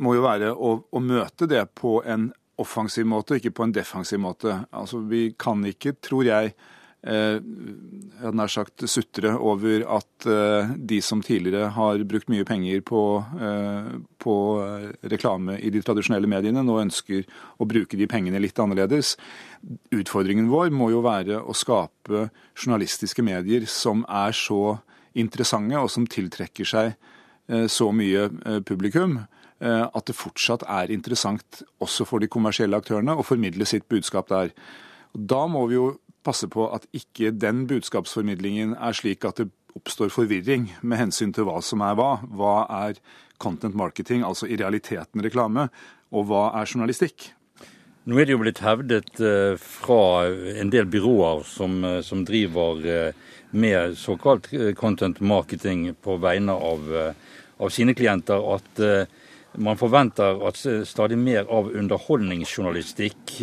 må 0.00 0.14
jo 0.16 0.24
være 0.24 0.54
å, 0.54 0.78
å 0.88 1.00
møte 1.04 1.44
det 1.50 1.66
på 1.76 1.98
en 2.08 2.30
offensiv 2.60 3.04
måte, 3.10 3.36
ikke 3.36 3.52
på 3.58 3.66
en 3.66 3.74
defensiv 3.74 4.22
måte. 4.22 4.62
Altså, 4.72 5.02
Vi 5.04 5.34
kan 5.38 5.60
ikke, 5.68 5.98
tror 6.00 6.24
jeg, 6.24 6.54
jeg 7.04 8.22
hadde 8.22 8.38
nær 8.38 8.48
sagt 8.48 8.84
sutre 8.88 9.34
over 9.36 9.82
at 9.92 10.26
eh, 10.30 10.70
de 10.88 11.00
som 11.04 11.20
tidligere 11.24 11.68
har 11.76 12.04
brukt 12.08 12.30
mye 12.32 12.46
penger 12.48 12.80
på, 12.86 13.00
eh, 13.20 13.90
på, 14.22 14.36
reklame 15.12 15.58
i 15.60 15.72
de 15.74 15.82
tradisjonelle 15.84 16.30
mediene, 16.30 16.62
nå 16.64 16.78
ønsker 16.80 17.26
å 17.60 17.68
bruke 17.68 17.98
de 18.00 18.08
pengene 18.08 18.40
litt 18.40 18.60
annerledes. 18.62 19.18
Utfordringen 19.92 20.48
vår 20.52 20.72
må 20.72 20.88
jo 20.94 21.02
være 21.04 21.42
å 21.42 21.56
skape 21.56 22.28
journalistiske 22.56 23.24
medier 23.26 23.68
som 23.68 24.06
er 24.08 24.32
så 24.32 24.78
interessante, 25.12 25.76
og 25.76 25.92
som 25.92 26.08
tiltrekker 26.08 26.66
seg 26.66 26.96
så 27.68 27.90
mye 27.92 28.30
publikum 28.64 29.18
at 29.60 30.06
det 30.08 30.16
fortsatt 30.16 30.64
er 30.64 30.90
interessant 30.90 31.60
også 31.84 32.06
for 32.08 32.24
de 32.24 32.28
kommersielle 32.32 32.78
aktørene 32.80 33.12
å 33.20 33.26
formidle 33.26 33.68
sitt 33.68 33.84
budskap 33.92 34.32
der. 34.32 34.54
Da 35.12 35.44
må 35.46 35.66
vi 35.68 35.76
jo 35.76 35.90
passe 36.24 36.48
på 36.50 36.66
at 36.74 36.86
ikke 36.96 37.32
den 37.36 37.66
budskapsformidlingen 37.70 38.74
er 38.74 38.96
slik 38.96 39.26
at 39.28 39.42
det 39.42 39.50
oppstår 39.74 40.12
forvirring 40.14 40.68
med 40.82 41.00
hensyn 41.00 41.32
til 41.34 41.48
hva 41.48 41.60
som 41.64 41.82
er 41.84 41.96
hva. 41.98 42.16
Hva 42.24 42.56
er 42.86 43.00
content 43.42 43.74
marketing, 43.76 44.22
altså 44.26 44.48
i 44.48 44.58
realiteten 44.60 45.24
reklame, 45.24 45.68
og 46.14 46.28
hva 46.30 46.46
er 46.60 46.70
journalistikk? 46.70 47.32
Nå 48.04 48.18
er 48.20 48.28
det 48.28 48.34
jo 48.34 48.40
blitt 48.42 48.60
hevdet 48.60 49.20
eh, 49.24 49.54
fra 49.56 50.28
en 50.60 50.68
del 50.72 50.84
byråer 50.92 51.44
som, 51.48 51.78
eh, 51.88 52.02
som 52.04 52.20
driver 52.28 52.82
eh, 52.84 53.30
med 53.56 53.96
såkalt 53.96 54.50
content 54.76 55.22
marketing 55.24 55.86
på 56.04 56.18
vegne 56.20 56.52
av, 56.52 56.90
av 57.62 57.70
sine 57.70 57.94
klienter, 57.94 58.42
at 58.50 58.80
man 59.62 59.78
forventer 59.78 60.40
at 60.48 60.58
stadig 60.90 61.14
mer 61.20 61.46
av 61.46 61.68
underholdningsjournalistikk 61.70 63.36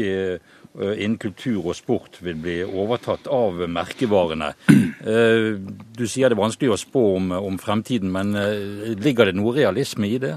innen 0.79 1.17
kultur 1.19 1.65
og 1.65 1.75
sport 1.75 2.21
vil 2.23 2.37
bli 2.39 2.61
overtatt 2.63 3.27
av 3.31 3.63
merkevarene. 3.67 4.53
Eh, 5.01 5.57
du 5.97 6.03
sier 6.05 6.29
det 6.29 6.35
er 6.35 6.37
vanskelig 6.37 6.69
å 6.75 6.77
spå 6.77 7.01
om, 7.15 7.31
om 7.33 7.55
fremtiden, 7.57 8.11
men 8.13 8.35
eh, 8.37 8.91
ligger 9.01 9.31
det 9.31 9.33
noe 9.33 9.55
realisme 9.55 10.05
i 10.05 10.19
det? 10.21 10.35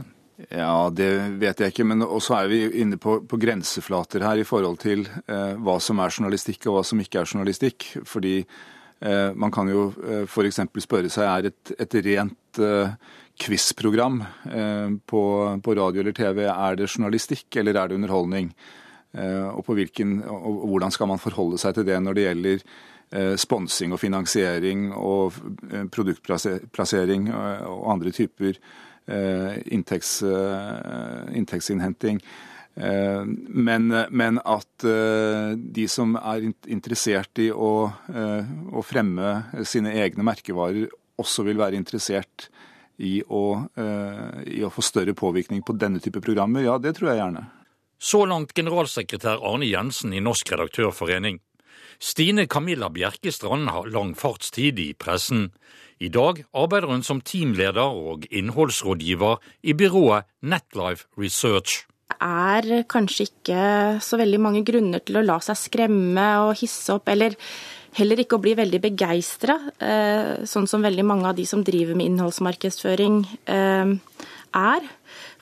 Ja, 0.49 0.91
Det 0.91 1.09
vet 1.38 1.61
jeg 1.61 1.73
ikke, 1.73 1.87
men 1.87 2.03
også 2.03 2.38
er 2.38 2.49
vi 2.50 2.61
inne 2.83 2.99
på, 3.00 3.19
på 3.29 3.38
grenseflater 3.41 4.25
her 4.26 4.41
i 4.41 4.47
forhold 4.47 4.81
til 4.83 5.05
eh, 5.29 5.53
hva 5.61 5.76
som 5.83 6.00
er 6.03 6.14
journalistikk 6.14 6.67
og 6.67 6.79
hva 6.79 6.85
som 6.88 7.03
ikke 7.03 7.21
er 7.21 7.29
journalistikk. 7.31 7.87
Fordi 8.09 8.38
eh, 8.41 9.31
man 9.37 9.53
kan 9.55 9.69
jo 9.71 9.91
eh, 10.03 10.25
f.eks. 10.25 10.62
spørre 10.87 11.12
seg 11.12 11.29
er 11.29 11.50
et, 11.53 11.75
et 11.76 11.99
rent 12.09 12.62
eh, 12.64 12.97
quiz-program 13.45 14.21
på, 15.11 15.21
på 15.59 15.75
radio 15.75 16.05
eller 16.05 16.14
TV, 16.14 16.45
er 16.47 16.76
det 16.79 16.87
journalistikk 16.87 17.57
eller 17.59 17.81
er 17.81 17.91
det 17.91 17.97
underholdning? 17.99 18.53
Eh, 19.14 19.49
og, 19.54 19.68
hvilken, 19.76 20.18
og, 20.26 20.64
hvordan 20.73 20.94
skal 20.94 21.09
man 21.11 21.23
forholde 21.23 21.61
seg 21.62 21.76
til 21.76 21.87
det 21.87 22.00
når 22.02 22.16
det 22.16 22.25
gjelder 22.25 22.64
eh, 23.14 23.35
sponsing 23.38 23.94
og 23.94 24.00
finansiering 24.02 24.88
og 24.90 25.37
eh, 25.71 25.85
produktplassering 25.92 27.30
og 27.30 27.87
andre 27.94 28.14
typer 28.14 28.59
inntekts, 29.04 30.23
inntektsinnhenting. 31.37 32.23
Men, 32.73 33.90
men, 34.09 34.38
at 34.40 34.87
de 35.76 35.85
som 35.92 36.14
er 36.16 36.47
interessert 36.73 37.42
i 37.44 37.50
å, 37.52 37.68
å, 37.85 38.85
fremme 38.88 39.35
sine 39.68 39.92
egne 40.00 40.25
merkevarer, 40.25 40.88
også 41.21 41.44
vil 41.44 41.61
være 41.61 41.76
interessert 41.76 42.49
i 42.97 43.18
å, 43.28 43.42
i 44.49 44.64
å 44.64 44.73
få 44.73 44.87
større 44.88 45.12
påvirkning 45.12 45.61
på 45.68 45.76
denne 45.76 46.00
type 46.00 46.25
programmer, 46.25 46.64
ja, 46.64 46.78
det 46.80 46.97
tror 46.97 47.12
jeg 47.12 47.21
gjerne. 47.21 47.44
Så 47.98 48.24
langt 48.28 48.54
generalsekretær 48.54 49.42
Arne 49.44 49.68
Jensen 49.68 50.12
i 50.12 50.22
Norsk 50.22 50.52
redaktørforening. 50.52 51.40
Stine 52.02 52.46
Camilla 52.50 52.90
Bjerkestrand 52.92 53.70
har 53.70 53.88
lang 53.88 54.14
fartstid 54.18 54.80
i 54.82 54.92
pressen. 54.98 55.48
I 56.02 56.10
dag 56.12 56.42
arbeider 56.52 56.90
hun 56.90 57.04
som 57.06 57.22
teamleder 57.24 57.86
og 57.86 58.26
innholdsrådgiver 58.30 59.38
i 59.62 59.76
byrået 59.78 60.26
Netlife 60.42 61.06
Research. 61.16 61.84
Det 62.10 62.18
er 62.20 62.84
kanskje 62.90 63.28
ikke 63.28 63.62
så 64.04 64.18
veldig 64.20 64.40
mange 64.42 64.62
grunner 64.66 65.02
til 65.04 65.18
å 65.18 65.24
la 65.24 65.38
seg 65.42 65.56
skremme 65.58 66.26
og 66.44 66.52
hisse 66.60 66.92
opp, 66.94 67.08
eller 67.10 67.36
heller 67.98 68.20
ikke 68.20 68.38
å 68.38 68.42
bli 68.42 68.54
veldig 68.58 68.80
begeistra, 68.82 69.56
eh, 69.78 70.44
sånn 70.48 70.68
som 70.68 70.82
veldig 70.84 71.04
mange 71.06 71.30
av 71.30 71.38
de 71.38 71.46
som 71.46 71.62
driver 71.64 71.96
med 71.96 72.10
innholdsmarkedsføring 72.10 73.22
eh, 73.46 73.94
er. 74.54 74.88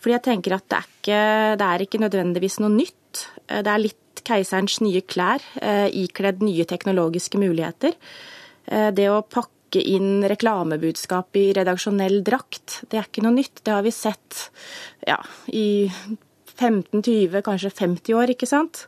Fordi 0.02 0.16
jeg 0.16 0.24
tenker 0.26 0.56
at 0.56 0.66
det 0.66 0.78
er 0.78 0.88
ikke, 0.90 1.22
det 1.60 1.66
er 1.68 1.84
ikke 1.84 2.02
nødvendigvis 2.02 2.58
noe 2.62 2.74
nytt. 2.74 3.24
Eh, 3.46 3.62
det 3.62 3.70
er 3.70 3.84
litt 3.84 4.22
keiserens 4.26 4.80
nye 4.82 5.02
klær, 5.06 5.42
eh, 5.62 5.86
ikledd 6.02 6.42
nye 6.42 6.66
teknologiske 6.68 7.38
muligheter. 7.38 7.94
Eh, 8.66 8.90
det 8.90 9.08
å 9.10 9.22
pakke 9.22 9.80
inn 9.80 10.24
reklamebudskap 10.28 11.38
i 11.38 11.52
redaksjonell 11.56 12.20
drakt, 12.26 12.82
det 12.90 12.98
er 12.98 13.06
ikke 13.06 13.22
noe 13.22 13.38
nytt. 13.38 13.62
Det 13.62 13.72
har 13.72 13.82
vi 13.86 13.94
sett 13.94 14.50
ja, 15.06 15.16
i 15.48 15.88
15-20, 16.58 17.40
kanskje 17.46 17.70
50 17.70 18.18
år, 18.18 18.34
ikke 18.34 18.50
sant. 18.50 18.86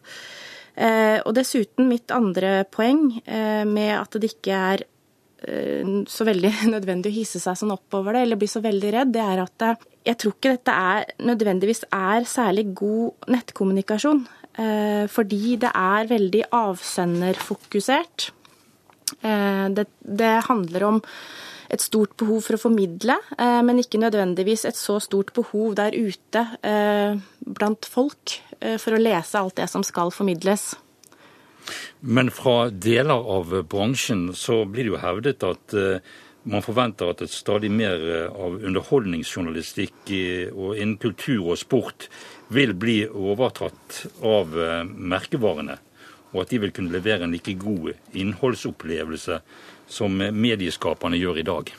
Og 1.24 1.30
dessuten 1.32 1.86
mitt 1.86 2.10
andre 2.10 2.64
poeng 2.66 3.06
med 3.70 3.92
at 3.94 4.16
det 4.18 4.32
ikke 4.34 4.58
er 4.74 4.82
så 6.10 6.26
veldig 6.26 6.50
nødvendig 6.74 7.12
å 7.12 7.14
hisse 7.14 7.40
seg 7.40 7.56
sånn 7.56 7.72
oppover 7.72 8.18
det, 8.18 8.26
eller 8.26 8.40
bli 8.42 8.50
så 8.50 8.60
veldig 8.60 8.90
redd, 8.92 9.14
det 9.14 9.22
er 9.22 9.44
at 9.46 9.64
jeg 10.04 10.18
tror 10.20 10.34
ikke 10.36 10.54
dette 10.58 10.72
er, 10.72 11.04
nødvendigvis 11.24 11.84
er 11.92 12.26
særlig 12.28 12.68
god 12.76 13.30
nettkommunikasjon. 13.32 14.26
Eh, 14.54 15.06
fordi 15.10 15.56
det 15.58 15.70
er 15.74 16.10
veldig 16.10 16.44
avsenderfokusert. 16.54 18.28
Eh, 19.18 19.66
det, 19.74 19.88
det, 20.00 20.34
handler 20.46 20.86
om 20.86 21.00
et 21.74 21.82
stort 21.82 22.14
behov 22.20 22.44
for 22.44 22.54
å 22.54 22.62
formidle, 22.62 23.16
eh, 23.34 23.60
men 23.66 23.80
ikke 23.82 23.98
nødvendigvis 23.98 24.66
et 24.68 24.78
så 24.78 25.00
stort 25.02 25.32
behov 25.34 25.74
der 25.80 25.96
ute 25.96 26.44
blant 27.44 27.86
folk 27.88 28.38
for 28.80 28.94
å 28.94 29.00
lese 29.00 29.40
alt 29.40 29.58
det 29.58 29.66
som 29.68 29.82
skal 29.84 30.12
formidles. 30.14 30.74
Men 32.00 32.30
fra 32.32 32.68
deler 32.70 33.26
av 33.34 33.50
bransjen 33.68 34.28
så 34.36 34.62
blir 34.68 34.86
det 34.86 34.92
jo 34.92 35.00
hevdet 35.02 35.44
at 35.48 35.74
man 36.44 36.64
forventer 36.64 37.10
at 37.10 37.22
et 37.24 37.32
stadig 37.32 37.70
mer 37.72 38.00
av 38.28 38.58
underholdningsjournalistikk 38.60 40.12
og 40.52 40.76
innen 40.76 40.98
kultur 41.00 41.54
og 41.54 41.58
sport 41.60 42.08
vil 42.54 42.74
bli 42.76 43.00
overtatt 43.08 44.04
av 44.24 44.52
merkevarene 44.84 45.78
og 46.34 46.42
at 46.42 46.52
de 46.52 46.60
vil 46.64 46.74
kunne 46.74 46.92
levere 46.92 47.24
en 47.24 47.32
like 47.32 47.54
god 47.62 47.92
innholdsopplevelse 48.12 49.38
som 49.86 50.16
medieskaperne 50.18 51.18
gjør 51.20 51.40
i 51.40 51.46
dag? 51.46 51.74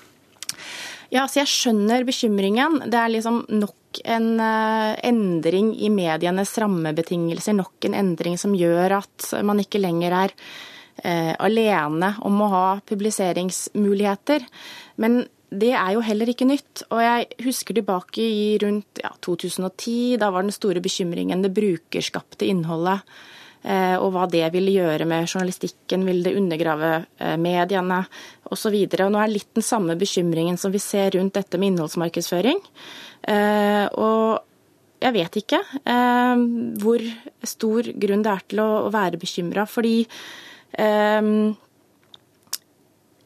Ja, 1.13 1.27
så 1.27 1.43
Jeg 1.43 1.51
skjønner 1.51 2.05
bekymringen. 2.07 2.79
Det 2.89 2.97
er 2.97 3.11
liksom 3.11 3.43
nok 3.51 3.99
en 4.03 4.39
endring 4.39 5.73
i 5.77 5.91
medienes 5.93 6.55
rammebetingelser. 6.59 7.55
Nok 7.55 7.87
en 7.87 7.97
endring 7.99 8.39
som 8.39 8.55
gjør 8.55 9.01
at 9.01 9.27
man 9.45 9.61
ikke 9.61 9.83
lenger 9.83 10.15
er 10.23 10.35
alene 11.03 12.13
om 12.23 12.37
å 12.41 12.47
ha 12.53 12.67
publiseringsmuligheter. 12.87 14.45
Men 15.03 15.25
det 15.51 15.73
er 15.75 15.93
jo 15.95 16.03
heller 16.05 16.31
ikke 16.31 16.47
nytt. 16.47 16.85
Og 16.89 17.01
jeg 17.03 17.27
husker 17.45 17.77
tilbake 17.77 18.23
i 18.23 18.55
rundt 18.63 19.01
ja, 19.03 19.11
2010. 19.25 20.17
Da 20.21 20.31
var 20.33 20.45
den 20.45 20.55
store 20.55 20.83
bekymringen 20.83 21.43
det 21.45 21.53
brukerskapte 21.55 22.47
innholdet. 22.47 23.03
Eh, 23.65 23.95
og 23.97 24.11
hva 24.13 24.27
det 24.29 24.45
ville 24.53 24.75
gjøre 24.75 25.07
med 25.09 25.25
journalistikken, 25.25 26.05
ville 26.05 26.27
det 26.27 26.35
undergrave 26.37 26.91
eh, 27.17 27.35
mediene 27.41 28.03
osv. 28.53 28.75
Nå 28.75 29.21
er 29.21 29.31
litt 29.31 29.55
den 29.57 29.65
samme 29.65 29.95
bekymringen 29.97 30.59
som 30.61 30.73
vi 30.73 30.81
ser 30.83 31.15
rundt 31.17 31.37
dette 31.37 31.57
med 31.57 31.73
innholdsmarkedsføring. 31.73 32.61
Eh, 33.25 33.85
og 33.97 34.43
jeg 35.01 35.11
vet 35.11 35.35
ikke 35.37 35.57
hvor 36.81 37.01
stor 37.45 37.87
grunn 37.99 38.23
det 38.25 38.31
er 38.31 38.45
til 38.49 38.61
å 38.63 38.69
være 38.93 39.19
bekymra, 39.21 39.65
fordi 39.69 40.05
jeg 40.75 41.55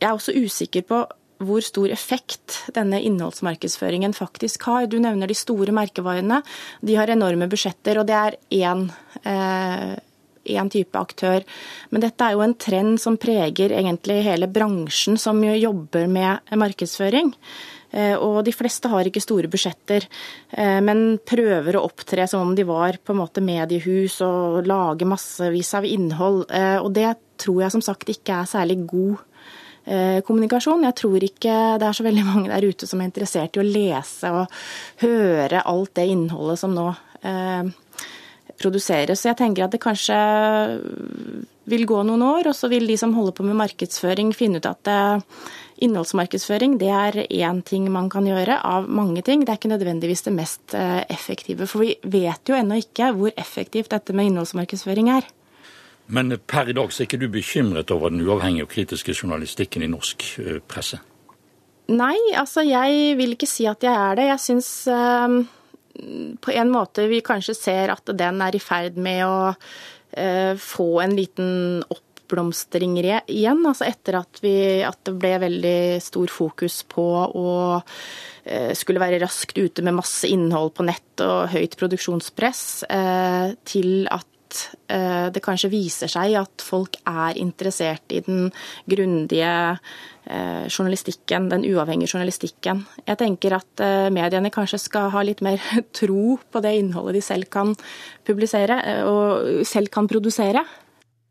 er 0.05 0.13
også 0.13 0.35
usikker 0.37 0.85
på 0.87 0.99
hvor 1.39 1.63
stor 1.63 1.87
effekt 1.93 2.57
denne 2.75 2.99
innholdsmarkedsføringen 3.07 4.13
faktisk 4.13 4.67
har. 4.67 4.89
Du 4.91 4.99
nevner 4.99 5.27
de 5.31 5.37
store 5.39 5.71
merkevarene. 5.73 6.41
De 6.83 6.97
har 6.99 7.09
enorme 7.09 7.47
budsjetter, 7.49 8.01
og 8.01 8.05
det 8.09 8.17
er 8.19 8.37
én 8.59 8.89
én 10.49 10.69
type 10.71 10.97
aktør. 10.99 11.43
Men 11.89 12.03
dette 12.03 12.25
er 12.25 12.35
jo 12.35 12.43
en 12.45 12.55
trend 12.59 12.99
som 13.01 13.17
preger 13.21 13.73
egentlig 13.75 14.21
hele 14.25 14.49
bransjen 14.51 15.19
som 15.19 15.41
jobber 15.43 16.07
med 16.11 16.55
markedsføring. 16.57 17.33
Eh, 17.91 18.13
og 18.21 18.43
de 18.45 18.53
fleste 18.53 18.89
har 18.91 19.07
ikke 19.07 19.23
store 19.23 19.49
budsjetter, 19.49 20.05
eh, 20.53 20.77
men 20.85 21.17
prøver 21.25 21.77
å 21.77 21.87
opptre 21.87 22.27
som 22.29 22.45
om 22.45 22.53
de 22.55 22.65
var 22.67 22.99
på 23.01 23.15
en 23.15 23.21
måte 23.23 23.41
mediehus 23.41 24.19
og 24.21 24.67
lage 24.69 25.07
massevis 25.09 25.73
av 25.73 25.87
innhold. 25.89 26.45
Eh, 26.53 26.77
og 26.77 26.93
det 26.93 27.15
tror 27.39 27.63
jeg 27.63 27.75
som 27.75 27.83
sagt 27.85 28.11
ikke 28.11 28.41
er 28.41 28.49
særlig 28.49 28.81
god 28.89 29.25
kommunikasjon. 30.27 30.83
Jeg 30.85 30.95
tror 30.99 31.23
ikke 31.25 31.53
det 31.81 31.85
er 31.87 31.95
så 31.97 32.03
veldig 32.05 32.25
mange 32.31 32.51
der 32.51 32.67
ute 32.67 32.85
som 32.85 32.99
er 33.01 33.07
interessert 33.09 33.55
i 33.57 33.61
å 33.61 33.65
lese 33.65 34.29
og 34.35 34.51
høre 35.01 35.63
alt 35.65 35.95
det 35.97 36.05
innholdet 36.11 36.59
som 36.61 36.75
nå 36.75 36.91
produseres. 38.59 39.21
Så 39.21 39.31
jeg 39.31 39.39
tenker 39.39 39.65
at 39.65 39.73
det 39.73 39.81
kanskje 39.83 40.19
vil 41.69 41.85
gå 41.89 42.01
noen 42.05 42.23
år, 42.25 42.49
og 42.49 42.57
så 42.57 42.69
vil 42.71 42.87
de 42.89 42.97
som 42.99 43.13
holder 43.15 43.35
på 43.37 43.45
med 43.45 43.57
markedsføring 43.59 44.33
finne 44.35 44.61
ut 44.61 44.67
at 44.69 44.89
eh, 44.89 45.41
innholdsmarkedsføring 45.85 46.77
det 46.81 46.89
er 46.91 47.19
én 47.27 47.61
ting 47.65 47.85
man 47.93 48.09
kan 48.11 48.27
gjøre 48.27 48.57
av 48.65 48.89
mange 48.89 49.23
ting. 49.25 49.45
Det 49.45 49.53
er 49.53 49.61
ikke 49.61 49.73
nødvendigvis 49.75 50.25
det 50.25 50.35
mest 50.35 50.77
eh, 50.77 51.03
effektive. 51.13 51.69
For 51.69 51.85
vi 51.85 51.95
vet 52.03 52.49
jo 52.49 52.57
ennå 52.57 52.81
ikke 52.81 53.13
hvor 53.17 53.35
effektivt 53.37 53.93
dette 53.93 54.15
med 54.17 54.31
innholdsmarkedsføring 54.31 55.13
er. 55.19 55.29
Men 56.09 56.33
per 56.49 56.71
i 56.71 56.75
dag 56.77 56.89
så 56.91 57.03
er 57.03 57.09
ikke 57.09 57.21
du 57.21 57.29
bekymret 57.33 57.91
over 57.93 58.13
den 58.13 58.25
uavhengige 58.25 58.65
og 58.65 58.73
kritiske 58.73 59.13
journalistikken 59.13 59.85
i 59.85 59.91
norsk 59.91 60.25
eh, 60.41 60.59
presse? 60.65 61.01
Nei, 61.89 62.17
altså 62.37 62.61
jeg 62.65 63.15
vil 63.17 63.33
ikke 63.33 63.49
si 63.49 63.65
at 63.69 63.81
jeg 63.85 63.93
er 63.93 64.19
det. 64.19 64.27
Jeg 64.29 64.43
syns 64.43 64.73
på 66.41 66.53
en 66.53 66.71
måte 66.71 67.07
vi 67.09 67.23
kanskje 67.25 67.55
ser 67.57 67.93
at 67.93 68.13
den 68.17 68.43
er 68.43 68.55
i 68.55 68.61
ferd 68.61 68.99
med 69.01 69.23
å 69.25 69.39
eh, 69.49 70.53
få 70.59 70.89
en 71.03 71.15
liten 71.17 71.83
oppblomstring 71.89 72.97
igjen. 73.01 73.63
Altså 73.65 73.87
etter 73.89 74.19
at, 74.21 74.41
vi, 74.43 74.53
at 74.85 74.99
det 75.07 75.15
ble 75.19 75.35
veldig 75.45 75.79
stor 76.03 76.31
fokus 76.33 76.81
på 76.89 77.05
å 77.27 77.51
eh, 77.79 78.73
skulle 78.77 79.03
være 79.03 79.21
raskt 79.23 79.59
ute 79.59 79.85
med 79.85 79.97
masse 79.99 80.29
innhold 80.29 80.75
på 80.77 80.87
nett 80.87 81.25
og 81.25 81.49
høyt 81.53 81.77
produksjonspress, 81.79 82.65
eh, 82.89 83.55
til 83.67 84.09
at 84.13 84.27
det 84.89 85.41
kanskje 85.45 85.69
viser 85.69 86.09
seg 86.09 86.33
at 86.39 86.63
folk 86.65 86.95
er 87.07 87.37
interessert 87.37 88.15
i 88.15 88.23
den 88.25 88.47
grundige 88.89 89.51
Eh, 90.29 90.67
journalistikken, 90.69 91.47
den 91.49 91.63
uavhengige 91.65 92.11
journalistikken. 92.13 92.83
Jeg 93.07 93.17
tenker 93.17 93.55
at 93.57 93.81
eh, 93.81 94.11
mediene 94.13 94.51
kanskje 94.53 94.77
skal 94.77 95.07
ha 95.09 95.23
litt 95.25 95.39
mer 95.41 95.57
tro 95.99 96.35
på 96.37 96.61
det 96.61 96.75
innholdet 96.77 97.17
de 97.17 97.21
selv 97.25 97.49
kan 97.49 97.71
publisere 98.27 98.77
eh, 98.85 99.01
og 99.09 99.65
selv 99.65 99.89
kan 99.89 100.05
produsere. 100.11 100.61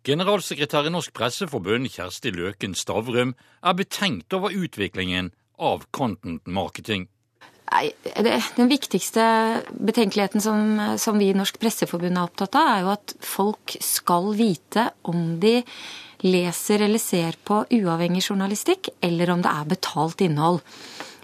Generalsekretær 0.03 0.89
i 0.89 0.91
Norsk 0.91 1.15
Presseforbund, 1.15 1.87
Kjersti 1.95 2.33
Løken 2.35 2.75
Stavrum, 2.75 3.37
er 3.63 3.79
betenkt 3.79 4.35
over 4.35 4.51
utviklingen 4.51 5.31
av 5.63 5.87
content 5.95 6.43
marketing. 6.51 7.07
Nei, 7.69 7.93
Den 8.57 8.71
viktigste 8.71 9.23
betenkeligheten 9.71 10.41
som, 10.41 10.97
som 10.97 11.19
vi 11.21 11.31
i 11.31 11.37
Norsk 11.37 11.59
Presseforbund 11.61 12.17
er 12.17 12.29
opptatt 12.29 12.57
av, 12.57 12.69
er 12.73 12.85
jo 12.85 12.93
at 12.95 13.17
folk 13.25 13.75
skal 13.85 14.31
vite 14.39 14.89
om 15.09 15.37
de 15.43 15.59
leser 16.25 16.83
eller 16.83 17.03
ser 17.03 17.37
på 17.45 17.61
uavhengig 17.77 18.25
journalistikk, 18.25 18.89
eller 19.05 19.31
om 19.31 19.45
det 19.45 19.53
er 19.53 19.69
betalt 19.75 20.25
innhold. 20.25 20.63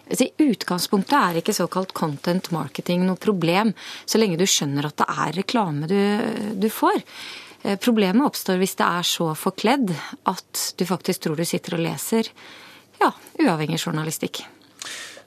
Så 0.04 0.26
I 0.26 0.50
utgangspunktet 0.50 1.16
er 1.16 1.40
ikke 1.40 1.56
såkalt 1.56 1.94
content 1.96 2.50
marketing 2.52 3.06
noe 3.06 3.16
problem, 3.20 3.72
så 4.04 4.20
lenge 4.20 4.36
du 4.38 4.44
skjønner 4.44 4.90
at 4.90 5.00
det 5.00 5.08
er 5.08 5.38
reklame 5.40 5.88
du, 5.88 6.00
du 6.60 6.68
får. 6.68 7.00
Eh, 7.64 7.78
problemet 7.80 8.26
oppstår 8.26 8.60
hvis 8.60 8.76
det 8.76 8.86
er 8.86 9.08
så 9.08 9.30
forkledd 9.38 9.94
at 10.28 10.66
du 10.76 10.84
faktisk 10.88 11.24
tror 11.24 11.40
du 11.40 11.46
sitter 11.48 11.78
og 11.78 11.86
leser 11.86 12.28
ja, 13.00 13.14
uavhengig 13.40 13.80
journalistikk. 13.80 14.44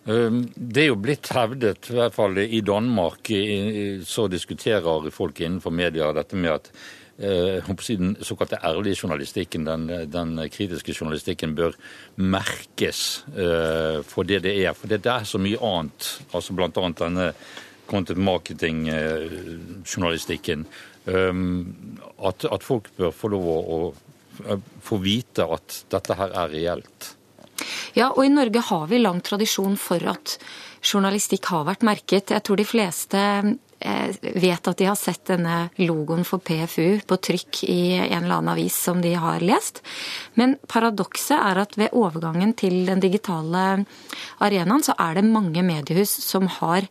Ehm, 0.07 0.45
det 0.55 0.85
er 0.85 0.91
jo 0.91 1.01
blitt 1.03 1.31
hevdet, 1.35 1.91
i 1.91 1.97
hvert 1.97 2.15
fall 2.15 2.39
i 2.43 2.61
Danmark, 2.65 3.33
så 4.07 4.29
diskuterer 4.31 5.11
folk 5.11 5.41
innenfor 5.41 5.75
media 5.75 6.13
dette 6.15 6.39
med 6.39 6.55
at 6.55 6.71
Eh, 7.19 7.63
den 7.87 8.17
såkalte 8.21 8.57
ærlige 8.63 8.95
journalistikken, 9.03 9.65
den, 9.65 10.11
den, 10.13 10.49
kritiske 10.49 10.93
journalistikken, 11.01 11.55
bør 11.55 11.71
merkes 12.15 13.25
eh, 13.33 14.03
for 14.05 14.23
det 14.23 14.43
det 14.43 14.65
er. 14.65 14.73
For 14.73 14.87
det 14.87 15.05
er 15.05 15.23
så 15.23 15.37
mye 15.41 15.57
annet, 15.57 16.21
altså 16.31 16.53
bl.a. 16.53 16.69
denne 16.69 17.33
content 17.87 18.19
marketing-journalistikken, 18.19 20.65
eh, 21.07 21.33
at, 22.21 22.45
at, 22.45 22.63
folk 22.63 22.89
bør 22.97 23.11
få 23.11 23.27
lov 23.33 23.47
å 23.49 23.93
få 24.85 24.97
vite 25.01 25.41
at 25.49 25.85
dette 25.89 26.13
her 26.13 26.29
er 26.29 26.49
reelt. 26.53 27.16
Ja, 27.97 28.11
og 28.11 28.23
i 28.25 28.31
Norge 28.33 28.61
har 28.69 28.87
vi 28.91 29.01
lang 29.01 29.21
tradisjon 29.25 29.77
for 29.81 30.03
at 30.09 30.37
journalistikk 30.85 31.49
har 31.51 31.65
vært 31.67 31.85
merket. 31.87 32.33
Jeg 32.35 32.45
tror 32.45 32.59
de 32.59 32.67
fleste 32.67 33.21
vet 34.21 34.67
at 34.67 34.77
de 34.77 34.85
har 34.85 34.95
sett 34.97 35.25
denne 35.29 35.69
logoen 35.77 36.25
for 36.25 36.41
PFU 36.41 36.99
på 37.07 37.17
trykk 37.21 37.59
i 37.69 37.93
en 37.97 38.23
eller 38.23 38.39
annen 38.39 38.53
avis 38.55 38.75
som 38.87 39.01
de 39.01 39.13
har 39.13 39.43
lest. 39.45 39.83
Men 40.33 40.55
paradokset 40.67 41.37
er 41.37 41.61
at 41.61 41.77
ved 41.77 41.93
overgangen 41.93 42.55
til 42.57 42.87
den 42.87 43.01
digitale 43.03 43.85
arenaen, 44.41 44.83
så 44.83 44.95
er 44.97 45.19
det 45.19 45.25
mange 45.29 45.61
mediehus 45.65 46.09
som 46.25 46.47
har 46.57 46.87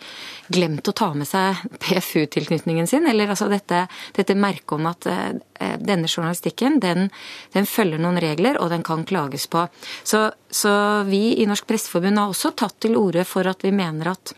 glemt 0.53 0.87
å 0.87 0.95
ta 0.95 1.11
med 1.15 1.29
seg 1.29 1.67
PFU-tilknytningen 1.83 2.87
sin. 2.87 3.07
Eller 3.11 3.35
altså 3.35 3.51
dette, 3.51 3.87
dette 4.15 4.39
merket 4.39 4.79
om 4.79 4.87
at 4.91 5.11
eh, 5.11 5.77
denne 5.83 6.07
journalistikken 6.07 6.81
den, 6.83 7.11
den, 7.57 7.67
følger 7.67 8.03
noen 8.03 8.21
regler, 8.23 8.61
og 8.63 8.71
den 8.71 8.87
kan 8.87 9.05
klages 9.09 9.49
på. 9.51 9.67
Så, 10.07 10.29
så 10.51 10.73
vi 11.11 11.41
i 11.43 11.51
Norsk 11.51 11.67
Presseforbund 11.67 12.23
har 12.23 12.31
også 12.31 12.55
tatt 12.55 12.79
til 12.87 12.99
orde 12.99 13.27
for 13.27 13.49
at 13.51 13.67
vi 13.67 13.75
mener 13.75 14.15
at 14.15 14.37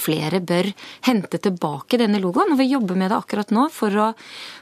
flere 0.00 0.40
bør 0.44 0.68
hente 1.06 1.40
tilbake 1.42 1.98
denne 2.00 2.20
logoen. 2.22 2.52
Og 2.54 2.60
vi 2.60 2.68
jobber 2.70 2.98
med 2.98 3.10
det 3.10 3.18
akkurat 3.18 3.52
nå 3.54 3.68
for 3.74 3.94
å, 4.00 4.10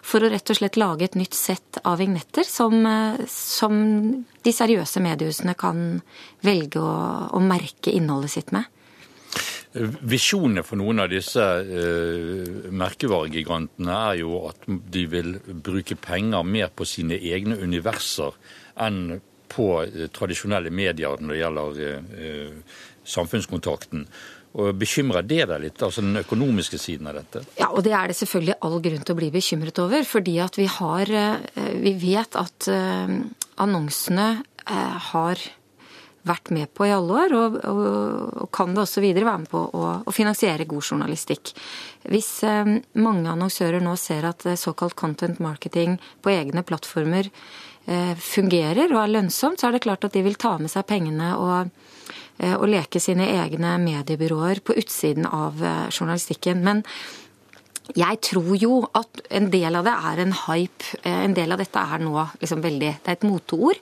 for 0.05 0.25
å 0.25 0.31
rett 0.33 0.53
og 0.53 0.61
slett 0.61 0.79
lage 0.81 1.09
et 1.09 1.19
nytt 1.19 1.37
sett 1.37 1.81
av 1.85 1.99
vignetter 2.03 2.47
som, 2.49 2.87
som 3.31 3.75
de 4.45 4.55
seriøse 4.55 5.03
mediehusene 5.05 5.57
kan 5.59 5.99
velge 6.45 6.83
å, 6.83 6.95
å, 7.35 7.43
merke 7.45 7.93
innholdet 7.95 8.37
sitt 8.37 8.55
med. 8.55 8.71
Visjonene 9.75 10.63
for 10.63 10.79
noen 10.79 11.03
av 11.03 11.09
disse 11.11 11.43
uh, 11.43 12.71
merkevaregigantene 12.71 13.97
er 14.13 14.21
jo 14.21 14.45
at 14.47 14.69
de 14.69 15.03
vil 15.11 15.33
bruke 15.67 15.99
penger 15.99 16.47
mer 16.47 16.71
på 16.71 16.87
sine 16.87 17.19
egne 17.19 17.59
universer 17.59 18.37
enn 18.87 19.19
på 19.51 19.67
uh, 19.83 20.07
tradisjonelle 20.15 20.71
medier 20.71 21.19
når 21.19 21.35
det 21.35 21.41
gjelder 21.43 21.83
uh, 21.83 22.79
samfunnskontakten. 23.17 24.07
Og 24.55 24.71
Bekymrer 24.79 25.27
det 25.27 25.43
deg 25.51 25.65
litt, 25.65 25.83
altså 25.83 26.05
den 26.05 26.21
økonomiske 26.21 26.79
siden 26.79 27.11
av 27.11 27.19
dette? 27.19 27.43
Ja, 27.59 27.73
og 27.73 27.83
det 27.87 27.95
er 27.97 28.11
det 28.11 28.19
selvfølgelig 28.21 28.59
all 28.63 28.79
grunn 28.85 29.03
til 29.03 29.17
å 29.17 29.19
bli 29.19 29.33
bekymret 29.35 29.81
over. 29.83 30.07
Fordi 30.07 30.39
at 30.45 30.59
vi 30.61 30.69
har 30.71 31.11
Vi 31.85 31.93
vet 31.99 32.39
at 32.39 32.69
annonsene 33.59 34.29
har 35.11 35.43
vært 36.25 36.51
med 36.57 36.73
på 36.75 36.87
i 36.89 36.93
alle 36.95 37.19
år, 37.25 37.35
og, 37.37 37.59
og, 37.69 37.83
og 38.45 38.49
kan 38.55 38.73
det 38.75 38.83
også 38.85 39.03
videre 39.05 39.29
være 39.29 39.43
med 39.45 39.51
på 39.53 39.61
å, 39.61 39.91
å 40.09 40.15
finansiere 40.15 40.67
god 40.69 40.87
journalistikk. 40.89 41.53
Hvis 42.09 42.31
eh, 42.49 42.77
mange 43.01 43.31
annonsører 43.31 43.85
nå 43.85 43.95
ser 44.01 44.29
at 44.29 44.47
eh, 44.49 44.59
såkalt 44.61 44.97
content 44.99 45.41
marketing 45.45 45.99
på 46.25 46.33
egne 46.33 46.65
plattformer 46.67 47.29
eh, 47.29 48.15
fungerer 48.17 48.89
og 48.93 49.03
er 49.03 49.15
lønnsomt, 49.19 49.61
så 49.61 49.69
er 49.69 49.77
det 49.77 49.85
klart 49.85 50.09
at 50.09 50.17
de 50.17 50.25
vil 50.25 50.39
ta 50.41 50.57
med 50.61 50.73
seg 50.73 50.89
pengene 50.89 51.35
og, 51.37 51.73
eh, 52.39 52.55
og 52.55 52.71
leke 52.71 53.03
sine 53.03 53.27
egne 53.43 53.77
mediebyråer 53.83 54.63
på 54.65 54.77
utsiden 54.81 55.29
av 55.29 55.61
eh, 55.63 55.85
journalistikken. 55.93 56.65
Men 56.65 56.83
jeg 57.95 58.17
tror 58.25 58.55
jo 58.57 58.79
at 58.97 59.21
en 59.37 59.51
del 59.53 59.77
av 59.77 59.85
det 59.85 59.93
er 60.11 60.23
en 60.23 60.35
hype. 60.47 61.01
Eh, 61.03 61.19
en 61.27 61.37
del 61.37 61.53
av 61.53 61.61
dette 61.61 61.81
er 61.81 62.05
nå 62.05 62.15
liksom 62.41 62.63
veldig 62.65 62.93
Det 63.05 63.13
er 63.13 63.19
et 63.19 63.27
moteord. 63.29 63.81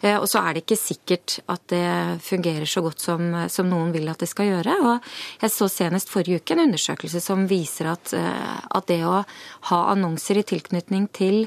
Og 0.00 0.24
så 0.32 0.40
er 0.40 0.54
det 0.54 0.62
ikke 0.62 0.78
sikkert 0.80 1.34
at 1.52 1.60
det 1.68 2.20
fungerer 2.24 2.64
så 2.64 2.80
godt 2.80 3.02
som, 3.04 3.34
som, 3.52 3.66
noen 3.68 3.90
vil 3.92 4.08
at 4.08 4.22
det 4.22 4.30
skal 4.30 4.48
gjøre. 4.48 4.76
Og 4.80 5.10
jeg 5.42 5.52
så 5.52 5.68
senest 5.68 6.08
forrige 6.08 6.40
uke 6.40 6.56
en 6.56 6.62
undersøkelse 6.64 7.20
som 7.20 7.44
viser 7.50 7.90
at, 7.92 8.14
at 8.16 8.88
det 8.88 9.02
å 9.04 9.18
ha 9.68 9.80
annonser 9.92 10.40
i 10.40 10.46
tilknytning 10.54 11.10
til 11.12 11.44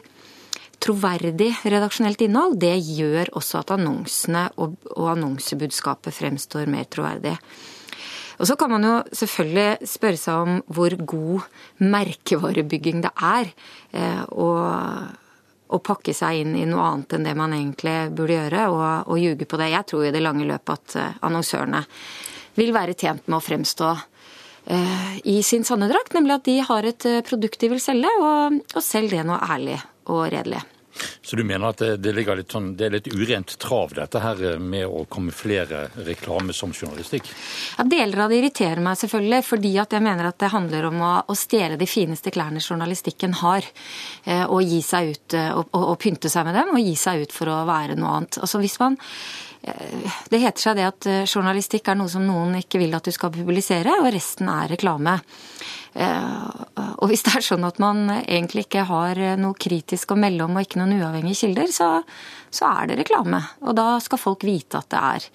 troverdig 0.84 1.52
redaksjonelt 1.64 2.22
innhold, 2.26 2.58
det 2.60 2.76
gjør 2.84 3.32
også 3.38 3.62
at 3.62 3.72
annonsene 3.78 4.48
og, 4.62 4.76
og 4.98 5.14
annonsebudskapet 5.14 6.16
fremstår 6.16 6.68
mer 6.72 6.90
troverdig. 6.92 7.38
Og 8.42 8.48
så 8.50 8.56
kan 8.60 8.72
man 8.74 8.86
jo 8.86 8.94
selvfølgelig 9.16 9.88
spørre 9.88 10.20
seg 10.20 10.46
om 10.46 10.62
hvor 10.74 10.96
god 10.98 11.84
merkevarebygging 11.84 13.04
det 13.06 13.12
er 13.24 13.52
eh, 13.94 14.24
å, 14.34 14.50
å 15.70 15.82
pakke 15.86 16.16
seg 16.18 16.42
inn 16.42 16.58
i 16.58 16.66
noe 16.68 16.88
annet 16.90 17.16
enn 17.18 17.30
det 17.30 17.36
man 17.40 17.54
egentlig 17.56 17.96
burde 18.18 18.40
gjøre, 18.40 18.66
og, 18.74 19.14
og 19.14 19.22
ljuge 19.22 19.48
på 19.48 19.62
det. 19.62 19.70
Jeg 19.76 19.90
tror 19.92 20.08
i 20.08 20.14
det 20.16 20.24
lange 20.26 20.50
løpet 20.50 20.74
at 20.76 20.98
eh, 21.00 21.22
annonsørene 21.30 21.86
vil 22.58 22.74
være 22.76 22.98
tjent 22.98 23.30
med 23.30 23.40
å 23.40 23.46
fremstå 23.46 23.94
eh, 23.94 25.16
i 25.30 25.40
sin 25.46 25.64
sanne 25.68 25.88
drakt, 25.92 26.18
nemlig 26.18 26.40
at 26.40 26.50
de 26.50 26.60
har 26.74 26.90
et 26.90 27.10
produkt 27.30 27.62
de 27.62 27.72
vil 27.76 27.84
selge, 27.86 28.12
og, 28.20 28.62
og 28.74 28.84
selg 28.84 29.14
det 29.14 29.26
noe 29.30 29.40
ærlig 29.46 29.80
og 30.10 30.26
redelig. 30.34 30.66
Så 31.22 31.36
du 31.36 31.44
mener 31.44 31.72
at 31.72 31.82
det, 31.82 31.98
det, 32.04 32.14
litt 32.14 32.54
sånn, 32.54 32.74
det 32.78 32.86
er 32.86 32.96
litt 32.98 33.10
urent 33.14 33.56
trav, 33.62 33.94
dette 33.98 34.22
her 34.22 34.60
med 34.62 34.86
å 34.86 35.06
kamuflere 35.10 35.88
reklame 36.06 36.54
som 36.54 36.74
journalistikk? 36.74 37.30
Ja, 37.78 37.86
Deler 37.90 38.26
av 38.26 38.34
det 38.34 38.42
irriterer 38.42 38.82
meg 38.84 39.00
selvfølgelig, 39.02 39.42
fordi 39.48 39.74
at 39.82 39.96
jeg 39.96 40.06
mener 40.06 40.30
at 40.30 40.40
det 40.44 40.52
handler 40.54 40.90
om 40.90 41.02
å, 41.02 41.14
å 41.30 41.38
stjele 41.38 41.80
de 41.80 41.88
fineste 41.90 42.34
klærne 42.34 42.62
journalistikken 42.62 43.38
har. 43.42 43.66
Eh, 44.26 44.46
og 44.46 44.62
gi 44.68 44.82
seg 44.86 45.14
ut, 45.14 45.38
eh, 45.38 45.50
og, 45.54 45.72
og, 45.72 45.88
og, 45.94 45.98
pynte 46.04 46.32
seg 46.32 46.48
med 46.48 46.58
dem, 46.60 46.74
og 46.76 46.84
gi 46.84 46.96
seg 47.00 47.26
ut 47.26 47.36
for 47.36 47.52
å 47.52 47.64
være 47.70 47.98
noe 48.00 48.20
annet. 48.20 48.42
Altså 48.44 48.62
hvis 48.62 48.78
man 48.82 48.98
eh, 49.00 50.10
det 50.30 50.44
heter 50.44 50.68
seg 50.68 50.80
det 50.80 50.90
at 50.90 51.10
journalistikk 51.26 51.90
er 51.90 52.00
noe 52.00 52.12
som 52.12 52.26
noen 52.28 52.60
ikke 52.62 52.82
vil 52.84 52.94
at 52.98 53.08
du 53.08 53.16
skal 53.16 53.34
publisere, 53.34 53.98
og 54.02 54.12
resten 54.14 54.52
er 54.52 54.76
reklame. 54.76 55.18
Eh, 55.94 56.64
og 56.98 57.10
hvis 57.12 57.26
det 57.26 57.36
er 57.38 57.46
sånn 57.46 57.66
at 57.68 57.80
man 57.84 58.08
egentlig 58.24 58.66
ikke 58.68 58.86
har 58.90 59.20
noe 59.40 59.58
kritisk 59.60 60.14
å 60.14 60.20
melde 60.20 60.48
om 60.48 60.58
og 60.58 60.66
ikke 60.66 60.82
noen 60.82 60.98
uavhengige 61.00 61.44
kilder, 61.44 61.70
så, 61.74 61.90
så 62.54 62.72
er 62.82 62.90
det 62.90 63.02
reklame. 63.04 63.44
Og 63.68 63.78
da 63.78 63.96
skal 64.04 64.22
folk 64.22 64.46
vite 64.48 64.82
at 64.82 64.90
det 64.94 65.04
er, 65.14 65.30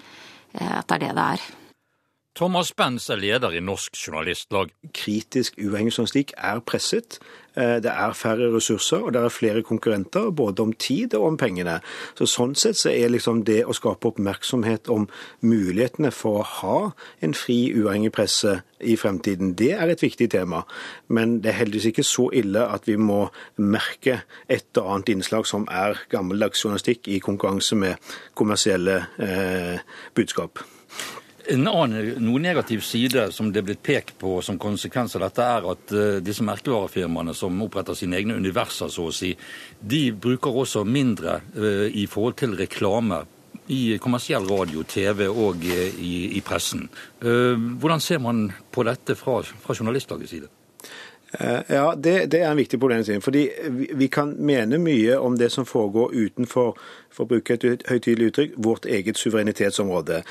eh, 0.59 0.75
at 0.81 0.89
det 0.89 0.99
er 0.99 1.07
det 1.07 1.15
det 1.19 1.31
er. 1.37 1.49
Thomas 2.39 2.71
Benz 2.71 3.09
er 3.11 3.19
leder 3.19 3.57
i 3.59 3.61
Norsk 3.65 3.97
Journalistlag. 3.99 4.71
Kritisk 4.95 5.57
uavhengig 5.59 5.97
journalistikk 5.97 6.37
er 6.39 6.61
presset. 6.63 7.19
Eh, 7.59 7.79
det 7.83 7.91
er 7.91 8.13
færre 8.15 8.53
ressurser, 8.55 9.03
og 9.03 9.13
det 9.15 9.23
er 9.23 9.35
flere 9.35 9.63
konkurrenter, 9.67 10.31
både 10.31 10.63
om 10.63 10.73
tid 10.73 11.15
og 11.15 11.27
om 11.33 11.37
pengene. 11.41 11.81
Så 12.19 12.29
Sånn 12.31 12.55
sett 12.55 12.79
så 12.79 12.93
er 12.93 13.11
liksom 13.11 13.43
det 13.49 13.65
å 13.67 13.75
skape 13.75 14.13
oppmerksomhet 14.13 14.91
om 14.93 15.09
mulighetene 15.43 16.13
for 16.15 16.39
å 16.39 16.47
ha 16.61 16.79
en 17.25 17.35
fri, 17.35 17.73
uavhengig 17.75 18.13
presse 18.15 18.61
i 18.79 18.95
fremtiden, 19.01 19.57
det 19.59 19.73
er 19.75 19.91
et 19.91 20.03
viktig 20.03 20.31
tema. 20.31 20.63
Men 21.09 21.41
det 21.43 21.51
er 21.51 21.61
heldigvis 21.65 21.91
ikke 21.91 22.07
så 22.07 22.29
ille 22.31 22.63
at 22.63 22.87
vi 22.87 22.95
må 23.01 23.25
merke 23.59 24.21
et 24.47 24.79
og 24.79 24.95
annet 24.95 25.15
innslag 25.17 25.47
som 25.51 25.67
er 25.67 25.99
gammeldags 26.13 26.63
journalistikk 26.63 27.09
i 27.11 27.19
konkurranse 27.19 27.75
med 27.75 28.15
kommersielle 28.39 29.01
eh, 29.19 29.81
budskap. 30.15 30.63
En 31.49 31.65
annen, 31.65 32.19
noe 32.21 32.41
negativ 32.45 32.83
side 32.85 33.31
som 33.33 33.49
det 33.53 33.63
er 33.63 33.67
blitt 33.71 33.81
pekt 33.85 34.19
på 34.21 34.35
som 34.45 34.59
konsekvens 34.61 35.17
av 35.17 35.23
dette, 35.25 35.47
er 35.47 35.69
at 35.73 35.95
uh, 35.97 36.19
disse 36.21 36.45
merkevarefirmaene 36.45 37.33
som 37.37 37.57
oppretter 37.65 37.97
sine 37.97 38.19
egne 38.19 38.37
universer, 38.37 38.91
så 38.93 39.07
å 39.09 39.15
si, 39.15 39.31
de 39.81 40.03
bruker 40.13 40.59
også 40.63 40.85
mindre 40.85 41.39
uh, 41.57 41.87
i 41.89 42.05
forhold 42.11 42.37
til 42.43 42.57
reklame 42.59 43.23
i 43.73 43.97
kommersiell 44.01 44.45
radio, 44.49 44.85
TV 44.85 45.25
og 45.29 45.65
uh, 45.65 45.81
i, 45.97 46.15
i, 46.37 46.45
pressen. 46.45 46.85
hvordan 47.21 48.01
ser 48.01 48.21
man 48.21 48.51
på 48.73 48.85
dette 48.85 49.17
fra, 49.17 49.41
fra 49.65 49.77
journalistlagets 49.77 50.37
side? 50.37 50.53
Eh, 51.33 51.61
ja, 51.67 51.95
det, 51.95 52.27
det, 52.27 52.41
er 52.41 52.51
en 52.51 52.57
viktig 52.57 52.81
problemstilling. 52.81 53.23
fordi 53.23 53.51
vi, 53.69 53.91
vi, 53.95 54.09
kan 54.09 54.33
mene 54.39 54.79
mye 54.79 55.19
om 55.19 55.37
det 55.39 55.51
som 55.53 55.67
foregår 55.69 56.15
utenfor 56.15 56.79
for 57.13 57.25
å 57.25 57.29
bruke 57.29 57.59
et 57.59 57.85
høytidelig 57.89 58.31
uttrykk, 58.31 58.55
vårt 58.65 58.87
eget 58.89 59.21
suverenitetsområde. 59.21 60.23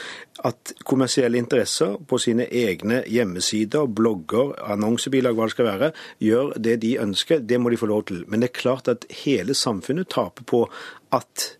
At 0.48 0.74
kommersielle 0.90 1.38
interesser 1.38 1.98
på 2.08 2.18
sine 2.22 2.48
egne 2.50 3.04
hjemmesider, 3.06 3.86
blogger, 3.86 4.56
annonsebilag, 4.74 5.38
hva 5.38 5.50
det 5.50 5.58
skal 5.58 5.70
være, 5.70 5.92
gjør 6.24 6.56
det 6.58 6.80
de 6.82 6.96
ønsker, 7.04 7.46
det 7.46 7.62
må 7.62 7.74
de 7.74 7.82
få 7.82 7.92
lov 7.94 8.08
til. 8.10 8.24
Men 8.28 8.42
det 8.42 8.52
er 8.52 8.62
klart 8.62 8.90
at 8.90 9.06
hele 9.24 9.58
samfunnet 9.58 10.10
taper 10.14 10.50
på 10.50 10.66
at 11.14 11.57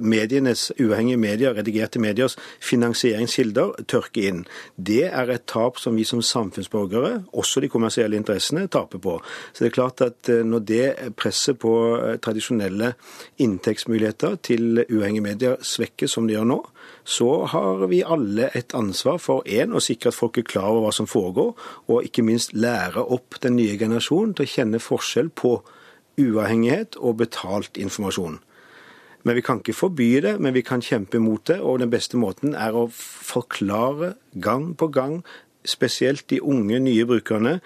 medienes, 0.00 0.68
uavhengige 0.78 1.20
medier, 1.20 1.54
redigerte 1.56 2.00
mediers 2.02 2.36
finansieringskilder 2.64 3.84
tørker 3.88 4.28
inn. 4.28 4.42
Det 4.76 5.04
er 5.08 5.30
et 5.32 5.46
tap 5.50 5.78
som 5.80 5.96
vi 5.98 6.04
som 6.08 6.22
samfunnsborgere, 6.24 7.24
også 7.32 7.62
de 7.62 7.70
kommersielle 7.72 8.18
interessene, 8.18 8.66
taper 8.68 9.02
på. 9.02 9.18
Så 9.52 9.64
det 9.64 9.70
er 9.70 9.76
klart 9.76 10.02
at 10.04 10.30
eh, 10.32 10.44
når 10.46 10.64
det 10.68 11.12
presset 11.18 11.58
på 11.60 11.74
eh, 11.96 12.16
tradisjonelle 12.22 12.94
inntektsmuligheter 13.42 14.38
til 14.42 14.82
uavhengige 14.84 15.24
medier 15.24 15.56
svekkes 15.62 16.16
som 16.16 16.28
det 16.28 16.36
gjør 16.36 16.50
nå, 16.52 16.60
så 17.08 17.30
har 17.52 17.86
vi 17.88 18.02
alle 18.04 18.50
et 18.58 18.74
ansvar 18.76 19.20
for 19.22 19.46
én, 19.48 19.72
å 19.72 19.82
sikre 19.82 20.12
at 20.12 20.18
folk 20.18 20.38
er 20.38 20.48
klar 20.48 20.70
over 20.72 20.88
hva 20.88 20.94
som 20.94 21.08
foregår, 21.08 21.54
og 21.88 22.04
ikke 22.04 22.26
minst 22.26 22.54
lære 22.56 23.04
opp 23.04 23.40
den 23.42 23.56
nye 23.58 23.78
generasjonen 23.80 24.34
til 24.36 24.44
å 24.46 24.52
kjenne 24.56 24.82
forskjell 24.82 25.32
på 25.32 25.58
uavhengighet 26.18 26.98
og 26.98 27.20
betalt 27.22 27.78
informasjon. 27.80 28.40
Men 29.26 29.38
vi 29.38 29.42
kan 29.44 29.60
ikke 29.62 29.76
forby 29.76 30.10
det, 30.24 30.36
men 30.40 30.54
vi 30.54 30.62
kan 30.66 30.82
kjempe 30.84 31.20
mot 31.22 31.42
det. 31.50 31.58
Og 31.60 31.80
den 31.82 31.90
beste 31.90 32.20
måten 32.20 32.54
er 32.54 32.76
å 32.76 32.88
forklare 32.92 34.14
gang 34.40 34.72
på 34.78 34.90
gang, 34.94 35.20
spesielt 35.68 36.28
de 36.30 36.40
unge, 36.40 36.78
nye 36.80 37.04
brukerne, 37.04 37.58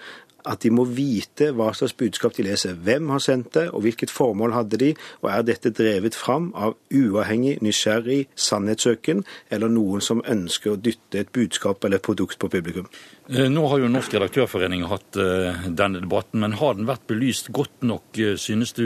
at 0.49 0.63
de 0.63 0.71
må 0.73 0.85
vite 0.89 1.49
hva 1.55 1.69
slags 1.75 1.95
budskap 1.95 2.35
de 2.35 2.45
leser. 2.47 2.75
Hvem 2.75 3.11
har 3.13 3.21
sendt 3.23 3.53
det, 3.55 3.65
og 3.71 3.85
hvilket 3.85 4.11
formål 4.11 4.55
hadde 4.57 4.79
de, 4.81 4.89
og 5.21 5.29
er 5.31 5.45
dette 5.47 5.71
drevet 5.75 6.17
fram 6.17 6.49
av 6.51 6.75
uavhengig, 6.91 7.57
nysgjerrig 7.63 8.25
sannhetssøken, 8.35 9.23
eller 9.53 9.71
noen 9.71 10.03
som 10.03 10.23
ønsker 10.27 10.73
å 10.73 10.79
dytte 10.79 11.23
et 11.23 11.33
budskap 11.35 11.83
eller 11.83 12.01
et 12.01 12.05
produkt 12.05 12.39
på 12.41 12.51
publikum? 12.51 12.89
Eh, 13.29 13.47
nå 13.47 13.65
har 13.71 13.83
jo 13.83 13.91
Norsk 13.91 14.17
redaktørforening 14.17 14.83
hatt 14.91 15.19
uh, 15.19 15.63
denne 15.69 16.03
debatten, 16.03 16.43
men 16.43 16.59
har 16.59 16.75
den 16.75 16.89
vært 16.89 17.07
belyst 17.07 17.53
godt 17.55 17.85
nok, 17.87 18.09
uh, 18.19 18.35
synes 18.39 18.75
du, 18.75 18.83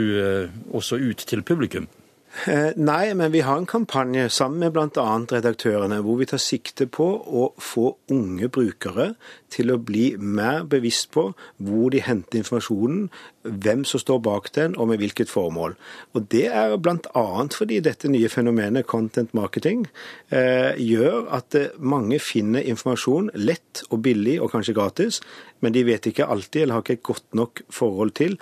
også 0.74 1.00
ut 1.02 1.26
til 1.26 1.42
publikum? 1.42 1.88
Eh, 2.28 2.74
nei, 2.76 3.14
men 3.16 3.32
vi 3.32 3.40
har 3.40 3.56
en 3.56 3.66
kampanje 3.66 4.26
sammen 4.28 4.60
med 4.60 4.74
bl.a. 4.74 5.04
redaktørene 5.32 6.02
hvor 6.04 6.18
vi 6.20 6.26
tar 6.28 6.40
sikte 6.42 6.84
på 6.92 7.06
å 7.08 7.46
få 7.56 7.86
unge 8.12 8.50
brukere 8.52 9.14
til 9.48 9.72
å 9.72 9.78
bli 9.80 10.10
mer 10.20 10.66
bevisst 10.68 11.08
på 11.16 11.24
hvor 11.56 11.88
de 11.94 12.02
henter 12.04 12.42
informasjonen, 12.42 13.08
hvem 13.48 13.86
som 13.88 14.02
står 14.02 14.20
bak 14.28 14.52
den 14.58 14.76
og 14.76 14.90
med 14.90 15.00
hvilket 15.00 15.32
formål. 15.32 15.78
Og 16.12 16.28
Det 16.28 16.44
er 16.52 16.76
bl.a. 16.76 17.24
fordi 17.56 17.80
dette 17.80 18.12
nye 18.12 18.28
fenomenet 18.28 18.86
content 18.86 19.32
marketing 19.32 19.86
eh, 20.28 20.76
gjør 20.76 21.32
at 21.40 21.56
eh, 21.56 21.72
mange 21.80 22.20
finner 22.20 22.60
informasjon 22.60 23.32
lett 23.40 23.86
og 23.88 24.04
billig 24.04 24.36
og 24.36 24.52
kanskje 24.52 24.76
gratis, 24.76 25.24
men 25.64 25.72
de 25.72 25.88
vet 25.88 26.12
ikke 26.12 26.28
alltid 26.28 26.66
eller 26.66 26.76
har 26.76 26.84
ikke 26.84 27.00
et 27.00 27.08
godt 27.08 27.28
nok 27.40 27.66
forhold 27.72 28.16
til 28.20 28.36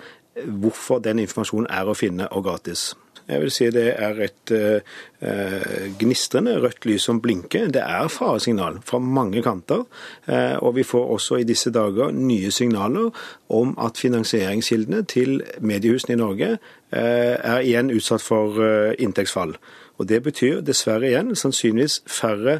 hvorfor 0.45 0.99
den 1.01 1.23
informasjonen 1.23 1.71
er 1.71 1.87
å 1.87 1.97
finne 1.97 2.27
og 2.35 2.43
gratis. 2.45 2.91
Jeg 3.27 3.41
vil 3.41 3.51
si 3.51 3.65
det 3.75 3.87
er 3.99 4.19
et 4.23 4.51
eh, 4.55 5.87
gnistrende 5.99 6.53
rødt 6.63 6.85
lys 6.87 7.07
som 7.09 7.19
blinker. 7.21 7.67
Det 7.75 7.81
er 7.83 8.07
faresignal 8.07 8.79
fra 8.87 8.99
mange 9.03 9.43
kanter. 9.43 9.83
Eh, 10.27 10.55
og 10.63 10.77
vi 10.77 10.85
får 10.87 11.11
også 11.17 11.41
i 11.41 11.47
disse 11.47 11.71
dager 11.75 12.11
nye 12.15 12.51
signaler 12.51 13.09
om 13.49 13.75
at 13.83 13.99
finansieringskildene 13.99 15.03
til 15.03 15.41
mediehusene 15.59 16.15
i 16.15 16.21
Norge 16.21 16.53
eh, 16.53 17.35
er 17.35 17.59
igjen 17.65 17.91
utsatt 17.91 18.23
for 18.23 18.61
inntektsfall. 18.95 19.57
Og 19.97 20.07
Det 20.07 20.21
betyr 20.23 20.61
dessverre 20.61 21.09
igjen 21.09 21.35
sannsynligvis 21.35 22.03
færre 22.05 22.59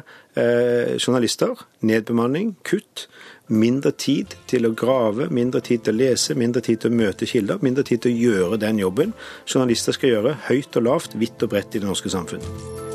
journalister, 0.98 1.54
nedbemanning, 1.80 2.56
kutt. 2.66 3.06
Mindre 3.48 3.94
tid 3.96 4.34
til 4.50 4.68
å 4.68 4.74
grave, 4.76 5.30
mindre 5.32 5.62
tid 5.64 5.86
til 5.86 5.96
å 5.96 6.00
lese, 6.02 6.36
mindre 6.36 6.60
tid 6.64 6.82
til 6.82 6.92
å 6.92 6.98
møte 6.98 7.28
kilder, 7.28 7.62
mindre 7.64 7.86
tid 7.88 8.04
til 8.04 8.12
å 8.12 8.26
gjøre 8.26 8.60
den 8.60 8.82
jobben 8.82 9.14
journalister 9.46 9.96
skal 9.96 10.12
gjøre, 10.12 10.36
høyt 10.50 10.76
og 10.76 10.84
lavt, 10.90 11.16
vidt 11.16 11.46
og 11.46 11.54
bredt 11.54 11.78
i 11.78 11.80
det 11.80 11.88
norske 11.88 12.12
samfunn. 12.12 12.87